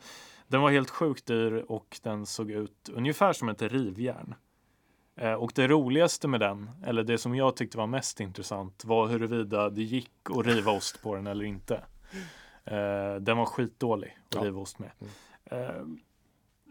[0.49, 4.35] Den var helt sjukt dyr och den såg ut ungefär som ett rivjärn.
[5.17, 9.07] Eh, och det roligaste med den, eller det som jag tyckte var mest intressant, var
[9.07, 11.75] huruvida det gick att riva ost på den eller inte.
[12.65, 14.45] Eh, den var skitdålig att Ja.
[14.45, 14.91] riva ost med.
[15.01, 15.65] Mm.
[15.65, 15.83] Eh,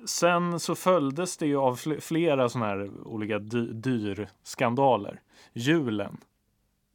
[0.06, 5.22] sen så följdes det ju av fl- flera sådana här olika dy- dyrskandaler.
[5.54, 6.18] Julen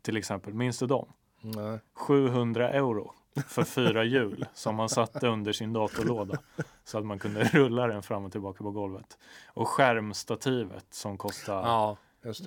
[0.03, 1.09] till exempel, minns du dem?
[1.43, 1.79] Nej.
[1.95, 3.13] 700 euro
[3.47, 6.39] för fyra hjul som man satte under sin datorlåda
[6.85, 9.19] så att man kunde rulla den fram och tillbaka på golvet.
[9.47, 11.97] Och skärmstativet som kostade Ja,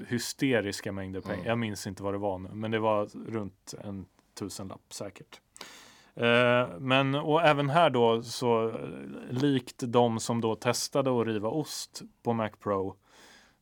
[0.08, 1.36] hysteriska mängder pengar.
[1.36, 1.48] Mm.
[1.48, 4.06] Jag minns inte vad det var nu, men det var runt en
[4.39, 5.41] tusenlapp säkert.
[6.16, 8.76] Eh, men och även här då så eh,
[9.30, 12.96] likt de som då testade att riva ost på Mac Pro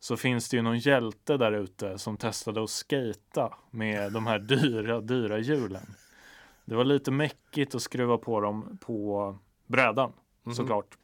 [0.03, 4.39] så finns det ju någon hjälte där ute som testade att skata med de här
[4.39, 5.95] dyra, dyra hjulen.
[6.65, 9.37] Det var lite mäckigt att skruva på dem på
[9.67, 10.55] brädan Mhm.
[10.55, 10.97] såklart.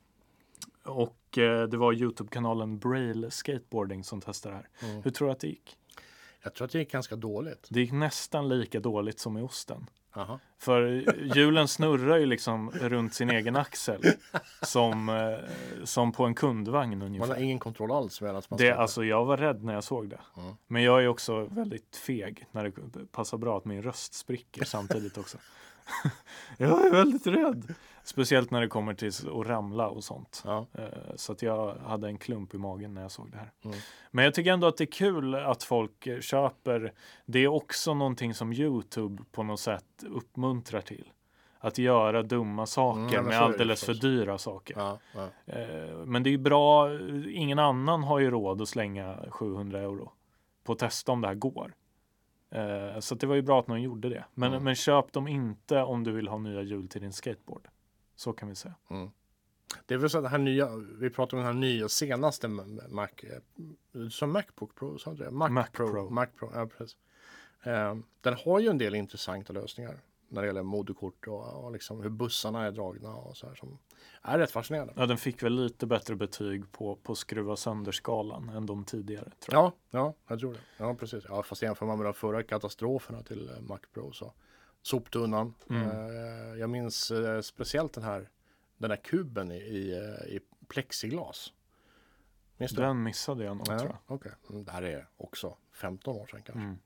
[0.83, 4.89] Och eh, det var Youtube-kanalen Braille Skateboarding som testade det här.
[4.91, 5.03] Mm.
[5.03, 5.77] Hur tror du att det gick?
[6.43, 7.67] Jag tror att det gick ganska dåligt.
[7.69, 9.89] Det gick nästan lika dåligt som i osten.
[10.13, 10.39] Aha.
[10.57, 11.05] För
[11.35, 14.01] hjulen snurrar ju liksom runt sin egen axel.
[14.61, 17.41] Som, eh, som på en kundvagn Man har ungefär.
[17.41, 20.19] ingen kontroll alls medan man Det, alltså jag var rädd när jag såg det.
[20.37, 20.53] Mm.
[20.67, 25.17] Men jag är också väldigt feg när det passar bra att min röst spricker samtidigt
[25.17, 25.37] också.
[26.57, 27.73] jag är väldigt rädd.
[28.09, 29.07] Speciellt när det kommer till
[29.39, 30.41] att ramla och sånt.
[30.45, 30.65] Ja.
[30.73, 30.83] Eh,
[31.15, 33.51] Så att jag hade en klump i magen när jag såg det här.
[33.65, 33.77] Mm.
[34.11, 36.93] Men jag tycker ändå att det är kul att folk köper.
[37.25, 41.11] Det är också någonting som Youtube på något sätt uppmuntrar till.
[41.61, 44.75] Att göra dumma saker Mm, med alldeles för dyra saker.
[44.77, 45.53] Ja, ja.
[45.53, 46.89] Eh, Men det är bra.
[47.29, 50.11] Ingen annan har ju råd att slänga 700 euro
[50.63, 51.73] på att testa om det här går.
[52.51, 54.25] Eh, Så det var ju bra att någon gjorde det.
[54.33, 54.63] Men, Mm.
[54.63, 57.67] men köp dem inte om du vill ha nya hjul till din skateboard.
[58.19, 58.75] Så kan vi säga.
[58.89, 59.11] Mm.
[59.85, 62.47] Det är väl så att det här nya, vi pratar om den här nya senaste
[62.47, 65.31] Mac, eh, som Macbook Pro, sa du det?
[65.31, 65.91] Mac, Mac Pro.
[65.91, 66.09] Pro.
[66.09, 66.97] Mac Pro, ja precis.
[67.63, 72.01] Eh, den har ju en del intressanta lösningar när det gäller moderkort och, och liksom
[72.01, 73.77] hur bussarna är dragna och så här som
[74.21, 74.93] är rätt fascinerande.
[74.95, 79.31] Ja, den fick väl lite bättre betyg på, på skruva sönder-skalan än de tidigare.
[79.47, 80.59] Ja, ja, jag tror det.
[80.77, 81.23] Ja, precis.
[81.27, 84.33] Ja, fast jämför man med de förra katastroferna till eh, Mac Pro så
[84.81, 85.53] soptunnan.
[85.69, 85.89] Mm.
[85.89, 88.29] Eh, jag minns eh, speciellt den här
[88.77, 91.53] den där kuben i, i, eh, i plexiglas.
[92.57, 92.81] Minns du?
[92.81, 94.15] Den missade jag nog tror Ja, jag.
[94.15, 94.31] okej.
[94.49, 96.61] Mm, Det här är också 15 år sedan kanske.
[96.63, 96.77] Mm.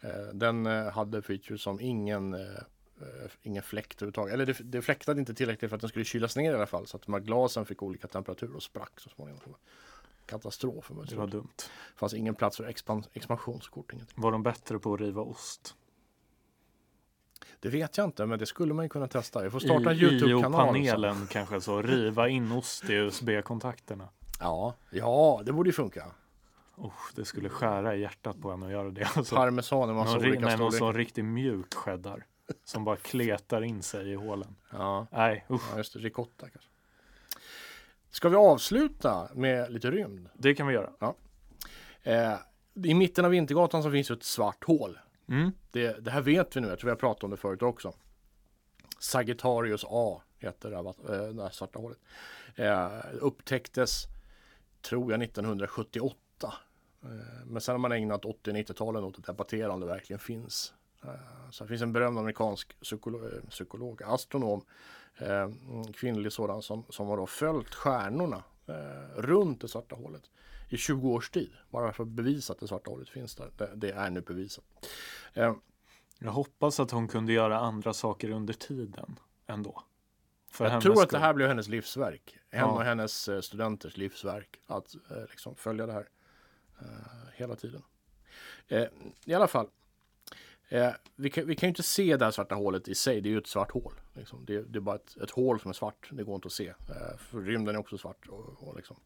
[0.00, 2.36] Eh, Den hade features som ingen,
[3.42, 4.34] ingen fläkt överhuvudtaget.
[4.34, 6.86] Eller det, det fläktade inte tillräckligt för att den skulle kylas ner i alla fall.
[6.86, 9.40] Så att de här glasen fick olika temperatur och sprack så småningom.
[10.26, 10.90] Katastrof.
[11.08, 11.48] Det var dumt.
[11.56, 13.92] Det fanns ingen plats för expan expansionskort.
[13.92, 14.22] Ingenting.
[14.22, 15.74] Var de bättre på att riva ost?
[17.60, 19.42] Det vet jag inte, men det skulle man ju kunna testa.
[19.42, 20.52] Jag får starta en Youtube-kanal.
[20.74, 20.78] så.
[20.78, 21.82] IO-panelen kanske så.
[21.82, 24.08] Riva in ost i USB-kontakterna.
[24.40, 26.06] Ja, ja, det borde ju funka.
[26.76, 29.08] Oh, det skulle skära i hjärtat på en att göra det.
[29.16, 32.26] Alltså, Parmesan i massa någon, olika nej, någon sån riktigt mjuk cheddar.
[32.64, 34.56] Som bara kletar in sig i hålen.
[34.72, 35.62] Ja, Nej, usch.
[35.72, 35.98] ja, just det.
[35.98, 36.70] Ricotta kanske.
[38.10, 40.28] Ska vi avsluta med lite rymd?
[40.34, 41.14] Det kan vi göra.
[42.02, 42.34] Eh,
[42.84, 44.98] I mitten av Vintergatan så finns ett svart hål.
[45.28, 45.52] Mm.
[45.70, 47.92] Det, det här vet vi nu, jag tror vi har pratat om det förut också.
[48.98, 51.98] Sagittarius A heter det här, eh, det här svarta hålet.
[52.54, 54.04] Eh, upptäcktes,
[54.82, 56.16] tror jag, 1978.
[57.02, 57.08] Eh,
[57.46, 60.74] men sen har man ägnat 80-90-talen åt att debattera om det verkligen finns.
[61.04, 64.64] Eh, så det finns en berömd amerikansk psykolog, eh, psykolog astronom,
[65.18, 65.50] eh,
[65.94, 70.30] kvinnlig sådan, som, som har då följt stjärnorna eh, runt det svarta hålet
[70.68, 71.52] i 20 års tid.
[71.70, 73.50] Bara för att bevisa att det svarta hålet finns där.
[73.56, 74.64] Det, det är nu bevisat.
[75.34, 75.54] Eh,
[76.18, 79.82] Jag hoppas att hon kunde göra andra saker under tiden ändå.
[80.50, 82.38] För jag tror att det här blev hennes livsverk.
[82.50, 82.72] Henne Ja.
[82.72, 84.60] och hennes eh, studenters livsverk.
[84.66, 86.08] Att eh, liksom följa det här
[86.80, 86.86] eh,
[87.34, 87.82] hela tiden.
[88.68, 88.84] Eh,
[89.24, 89.66] I alla fall.
[90.68, 93.20] Eh, vi, kan, vi kan ju inte se det här svarta hålet i sig.
[93.20, 93.92] Det är ju ett svart hål.
[94.14, 94.44] Liksom.
[94.44, 96.08] Det, det är bara ett, ett hål som är svart.
[96.12, 96.68] Det går inte att se.
[96.68, 98.28] Eh, för rymden är också svart.
[98.28, 98.96] Och, och liksom,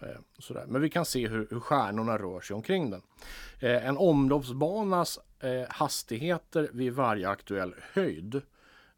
[0.00, 0.64] Eh, sådär.
[0.68, 3.02] Men vi kan se hur, hur stjärnorna rör sig omkring den.
[3.60, 8.34] Eh, en omloppsbanas eh, hastigheter vid varje aktuell höjd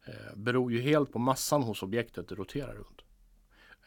[0.05, 3.01] eh, beror ju helt på massan hos objektet det roterar runt.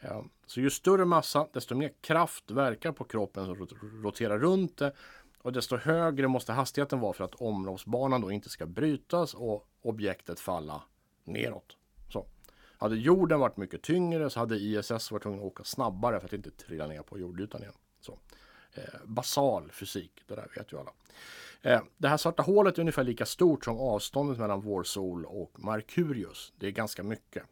[0.01, 3.67] Eh, så ju större massa, desto mer kraft verkar på kroppen som
[4.03, 4.93] roterar runt det
[5.41, 10.39] och desto högre måste hastigheten vara för att omloppsbanan då inte ska brytas och objektet
[10.39, 10.83] falla
[11.23, 11.78] neråt.
[12.79, 16.33] Hade jorden varit mycket tyngre så hade ISS varit tvungen att åka snabbare för att
[16.33, 17.73] inte trilla ner på jordytan igen.
[17.99, 18.19] Så.
[18.73, 20.91] Eh, basal fysik, det där vet ju alla.
[21.61, 25.63] Eh, det här svarta hålet är ungefär lika stort som avståndet mellan vår sol och
[25.63, 26.53] Merkurius.
[26.57, 27.43] Det är ganska mycket.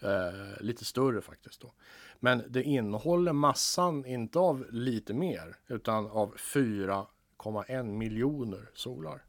[0.00, 1.72] Eh, lite större faktiskt då.
[2.20, 9.24] Men det innehåller massan, inte av lite mer, utan av 4,1 miljoner solar.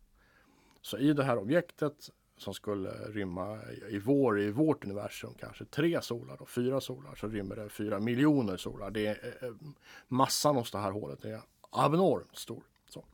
[0.81, 3.59] Så i det här objektet som skulle rymma
[3.89, 7.99] i, vår, i vårt universum kanske tre solar och fyra solar så rymmer det fyra
[7.99, 8.91] miljoner solar.
[8.91, 9.51] Det är, eh,
[10.07, 12.63] massan hos det här hålet är abnormt stor.
[12.87, 13.05] Så.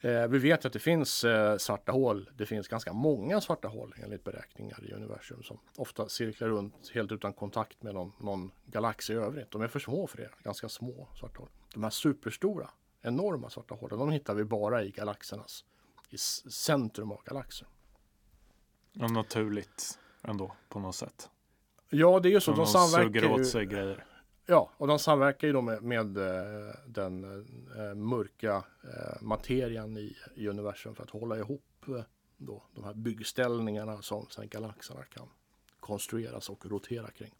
[0.00, 2.30] Eh, vi vet att det finns eh, svarta hål.
[2.36, 7.12] Det finns ganska många svarta hål enligt beräkningar i universum som ofta cirklar runt helt
[7.12, 9.50] utan kontakt med någon, någon galax i övrigt.
[9.50, 11.48] De är för små för det, ganska små svarta hål.
[11.74, 12.70] De här superstora,
[13.02, 15.64] enorma svarta hålen, de hittar vi bara i galaxernas
[16.10, 17.68] i centrum av galaxen.
[18.92, 21.30] Ja, naturligt ändå på något sätt.
[21.88, 22.50] Ja, det är ju så.
[22.50, 24.04] De, de samverkar åt sig grejer.
[24.46, 27.24] Ja, och de samverkar ju då med, med eh, den
[27.76, 32.02] äh, mörka äh, materian i, i universum för att hålla ihop äh,
[32.36, 35.28] då, de här byggställningarna som sen galaxerna kan
[35.80, 37.34] konstrueras och rotera kring.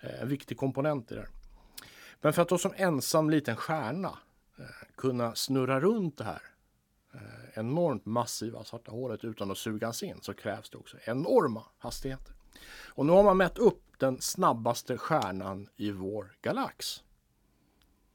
[0.00, 1.30] en viktig komponent i det här.
[2.20, 4.18] Men för att då som ensam liten stjärna
[4.96, 6.42] kunna snurra runt det här
[7.14, 12.34] Eh, enormt massiva svarta hålet utan att sugas in så krävs det också enorma hastigheter.
[12.88, 17.02] Och nu har man mätt upp den snabbaste stjärnan i vår galax.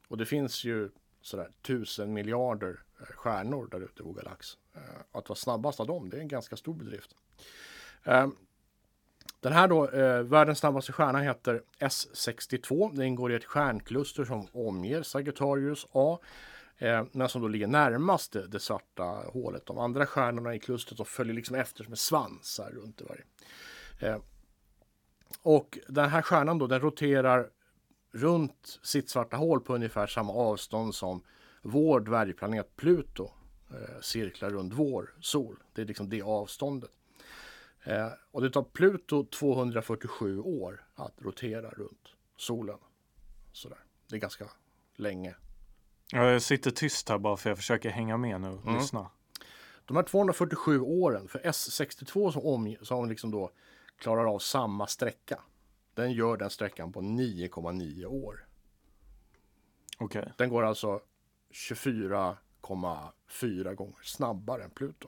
[0.08, 0.90] Och det finns ju
[1.22, 4.58] sådär tusen miljarder eh, stjärnor där ute i vår galax.
[4.74, 4.82] Eh,
[5.12, 7.16] att vara snabbast av dem, det är en ganska stor bedrift.
[8.04, 8.36] Ehm,
[9.40, 9.88] den här då,
[10.24, 12.96] världens snabbaste stjärna heter S62.
[12.96, 16.20] Den ingår i ett stjärnkluster som omger Sagittarius A.
[16.78, 19.66] Eh, men som då ligger närmast det, det svarta hålet.
[19.66, 23.24] De andra stjärnorna i klustret följer liksom efter som svansar runt det varje.
[24.00, 24.22] Eh,
[25.42, 27.50] och den här stjärnan då, den roterar
[28.12, 31.24] runt sitt svarta hål på ungefär samma avstånd som
[31.62, 33.32] vår dvärgplanet Pluto
[33.72, 35.64] eh, cirklar runt vår sol.
[35.74, 36.92] Det är liksom det avståndet.
[37.84, 42.78] Eh, och det tar Pluto 247 år att rotera runt solen.
[43.52, 43.80] Sådär.
[44.10, 44.46] Det är ganska
[44.96, 45.36] länge.
[46.12, 48.76] Jag sitter tyst här bara för jag försöker hänga med nu och mm.
[48.76, 49.10] lyssna.
[49.86, 53.52] De här 247 åren för S62 som, om, som liksom då
[53.98, 55.40] klarar av samma sträcka.
[55.94, 58.46] Den gör den sträckan på 9,9 år.
[60.00, 60.26] Okay.
[60.38, 61.02] Den går alltså
[61.54, 65.08] 24,4 gånger snabbare än Pluto.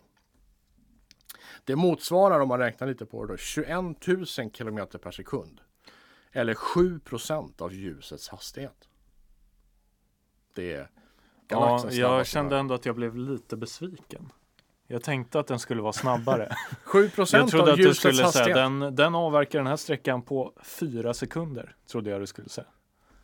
[1.64, 5.62] Det motsvarar om man räknar lite på det då, 21 000 kilometer per sekund.
[6.32, 8.88] Eller 7 procent av ljusets hastighet.
[10.58, 10.90] Det är
[11.48, 14.32] Ja, jag kände ändå att jag blev lite besviken.
[14.88, 16.56] Jag tänkte att den skulle vara snabbare.
[16.84, 18.46] 7 Jag trodde att du skulle hastighet.
[18.46, 21.76] säga den, den avverkar den här sträckan på fyra sekunder.
[21.92, 22.68] Trodde jag du skulle säga.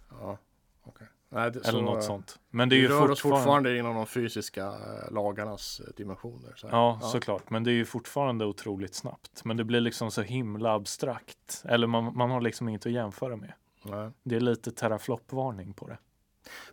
[0.10, 0.38] Ja,
[0.84, 1.08] okay.
[1.30, 2.40] Nej, det, Eller så, något sånt.
[2.50, 3.14] Men det är ju rör fortfarande...
[3.14, 6.54] oss fortfarande inom de fysiska eh, lagarnas eh, dimensioner.
[6.56, 7.50] Så ja, ja, såklart.
[7.50, 9.46] Men det är ju fortfarande otroligt snabbt.
[9.46, 11.64] Men det blir liksom så himla abstrakt.
[11.66, 13.54] Eller man, man har liksom inget att jämföra med.
[13.84, 14.12] Nej.
[14.24, 15.98] Det är lite teraflop-varning på det.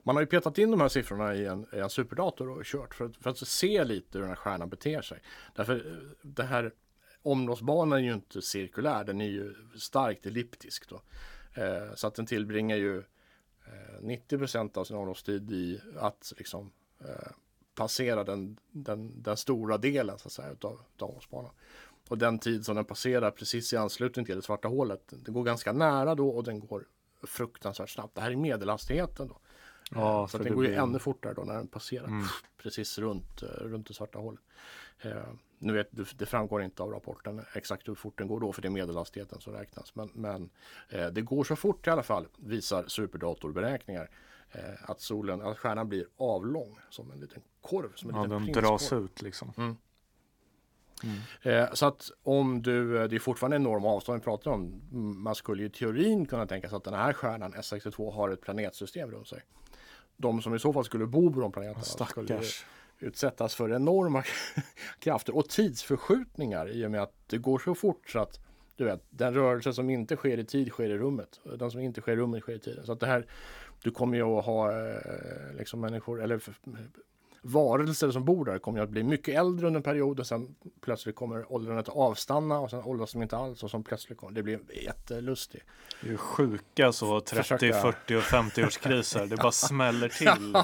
[0.02, 2.94] Man har ju petat in de här siffrorna i en, i en superdator och kört
[2.94, 5.22] för att, för att se lite hur den här stjärnan beter sig.
[5.54, 6.72] Därför eh, det här
[7.22, 10.88] omloppsbanan är ju inte cirkulär, den är ju starkt elliptisk.
[10.88, 11.00] Då.
[11.54, 17.32] Eh, så att den tillbringar ju eh, 90% av sin omloppstid i att liksom eh,
[17.74, 21.50] passera den, den, den, stora delen så att säga utav, utav omloppsbanan.
[22.08, 25.44] Och den tid som den passerar precis i anslutning till det svarta hålet, den går
[25.44, 26.84] ganska nära då och den går
[27.22, 28.14] fruktansvärt snabbt.
[28.14, 29.38] Det här är medelhastigheten då.
[29.94, 30.80] Ja, så det, det går ju blir...
[30.80, 32.26] ännu fortare då när den passerar mm.
[32.62, 34.40] precis runt, eh, runt det svarta hålet.
[35.00, 35.12] Eh,
[35.58, 38.62] nu vet, det, det framgår inte av rapporten exakt hur fort den går då för
[38.62, 39.94] det är medelhastigheten som räknas.
[39.94, 40.50] Men, men
[40.88, 44.10] eh, det går så fort i alla fall visar superdatorberäkningar.
[44.52, 47.92] Eh, att solen, att stjärnan blir avlång som en liten korv.
[47.94, 49.52] Som en ja, liten den dras ut liksom.
[49.56, 49.76] Mm.
[51.02, 51.18] Mm.
[51.42, 54.80] Eh, så att om du, det är fortfarande enorma avstånd vi pratar om.
[55.22, 58.40] Man skulle ju i teorin kunna tänka sig att den här stjärnan S62 har ett
[58.40, 59.42] planetsystem runt sig
[60.20, 62.40] de som i så fall skulle bo på de planeterna skulle
[62.98, 64.22] utsättas för enorma
[64.98, 68.40] krafter och tidsförskjutningar i och med att det går så fort så att
[68.76, 71.40] du vet, den rörelse som inte sker i tid sker i rummet.
[71.58, 72.86] Den som inte sker i rummet sker i tiden.
[72.86, 73.26] Så att det här,
[73.82, 76.42] du kommer ju att ha eh, liksom människor, eller
[77.42, 81.16] varelser som bor där kommer att bli mycket äldre under en period och sen plötsligt
[81.16, 84.42] kommer åldern att avstanna och sen åldras de inte alls och sen plötsligt kommer det
[84.42, 85.64] blir jättelustigt.
[86.02, 87.80] Det är sjuka så 30, Försöka...
[87.80, 89.26] 40 och 50 årskriser.
[89.26, 90.56] Det bara smäller till.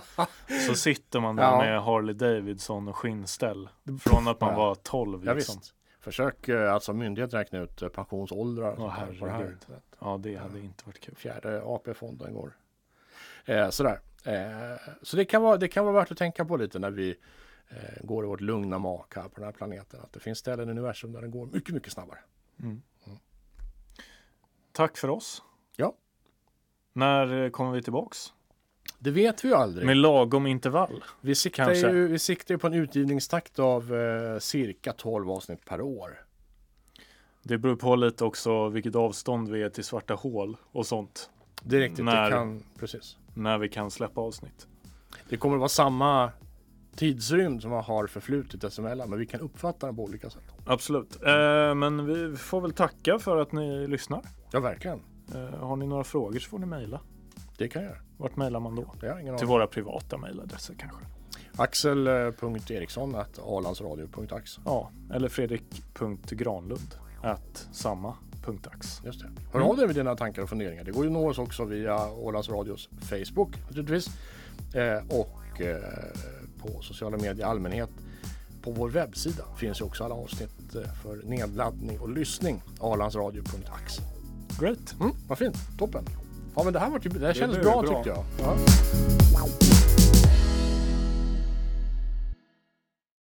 [0.67, 1.59] Så sitter man där ja.
[1.59, 3.69] med Harley Davidson och skinnställ.
[4.01, 5.61] Från att man var 12 liksom.
[5.63, 5.71] Ja.
[6.01, 8.77] Försök eh, alltså myndighet räkna ut eh, pensionsåldrar.
[8.77, 9.57] På det här.
[10.01, 11.15] Ja, det hade inte varit kul.
[11.17, 12.57] Fjärde AP-fonden går.
[13.45, 14.01] Eh, sådär.
[14.27, 17.17] Eh, så det kan, vara, det kan vara värt att tänka på lite när vi
[17.69, 20.01] eh, går i vårt lugna mak här på den här planeten.
[20.01, 22.19] Att det finns ställen i universum där den går mycket, mycket snabbare.
[22.63, 22.83] Mm.
[23.07, 23.19] Mm.
[24.73, 25.43] Tack för oss.
[25.77, 25.95] Ja.
[26.93, 28.33] När kommer vi tillbaks?
[28.99, 29.87] Det vet vi ju aldrig.
[29.87, 31.05] Med lagom intervall.
[31.21, 31.91] vi, siktar kanske.
[31.91, 36.23] ju, vi siktar ju på en utgivningstakt av eh, cirka 12 avsnitt per år.
[37.43, 41.31] Det beror på lite också vilket avstånd vi är till svarta hål och sånt.
[41.63, 42.05] Det är riktigt.
[42.05, 43.17] När- Det, kan, precis.
[43.37, 44.67] När vi kan släppa avsnitt.
[45.29, 46.33] det kommer att vara samma
[46.97, 49.11] tidsrymd som har förflutit dessemellan.
[49.11, 50.45] Men vi kan uppfatta den på olika sätt.
[50.67, 51.23] Absolut.
[51.23, 54.23] Eh, men vi får väl tacka för att ni lyssnar.
[54.53, 55.01] Ja, verkligen.
[55.35, 57.01] Eh, har ni några frågor så får ni mejla.
[57.59, 58.01] Det kan jag göra.
[58.17, 58.95] Vart mejlar man då?
[59.01, 59.53] Det har ingen Till aning.
[59.53, 61.05] våra privata mejladresser kanske.
[61.57, 63.17] Axel.Eriksson
[63.47, 64.59] alandsradio.ax.
[64.65, 67.69] Ja, eller fredrik.granlund at
[68.47, 69.01] samma.ax.
[69.05, 69.27] Just det.
[69.53, 70.85] Hör av dig med dina tankar och funderingar.
[70.85, 74.09] Det går ju att nå oss också via Ålands Radios Facebook naturligtvis.
[74.75, 75.77] Eh, och eh,
[76.59, 77.91] på sociala medier i allmänhet.
[78.63, 82.63] På vår webbsida finns ju också alla avsnitt eh, för nedladdning och lyssning.
[82.81, 83.99] Alandsradio.ax.
[84.61, 84.95] Great.
[85.01, 86.05] Mm, vad fint, toppen.
[86.57, 87.95] Ja men det här, var typ, det här kändes blev bra, bra.
[87.95, 88.25] tyckte jag.
[88.41, 88.57] Ja.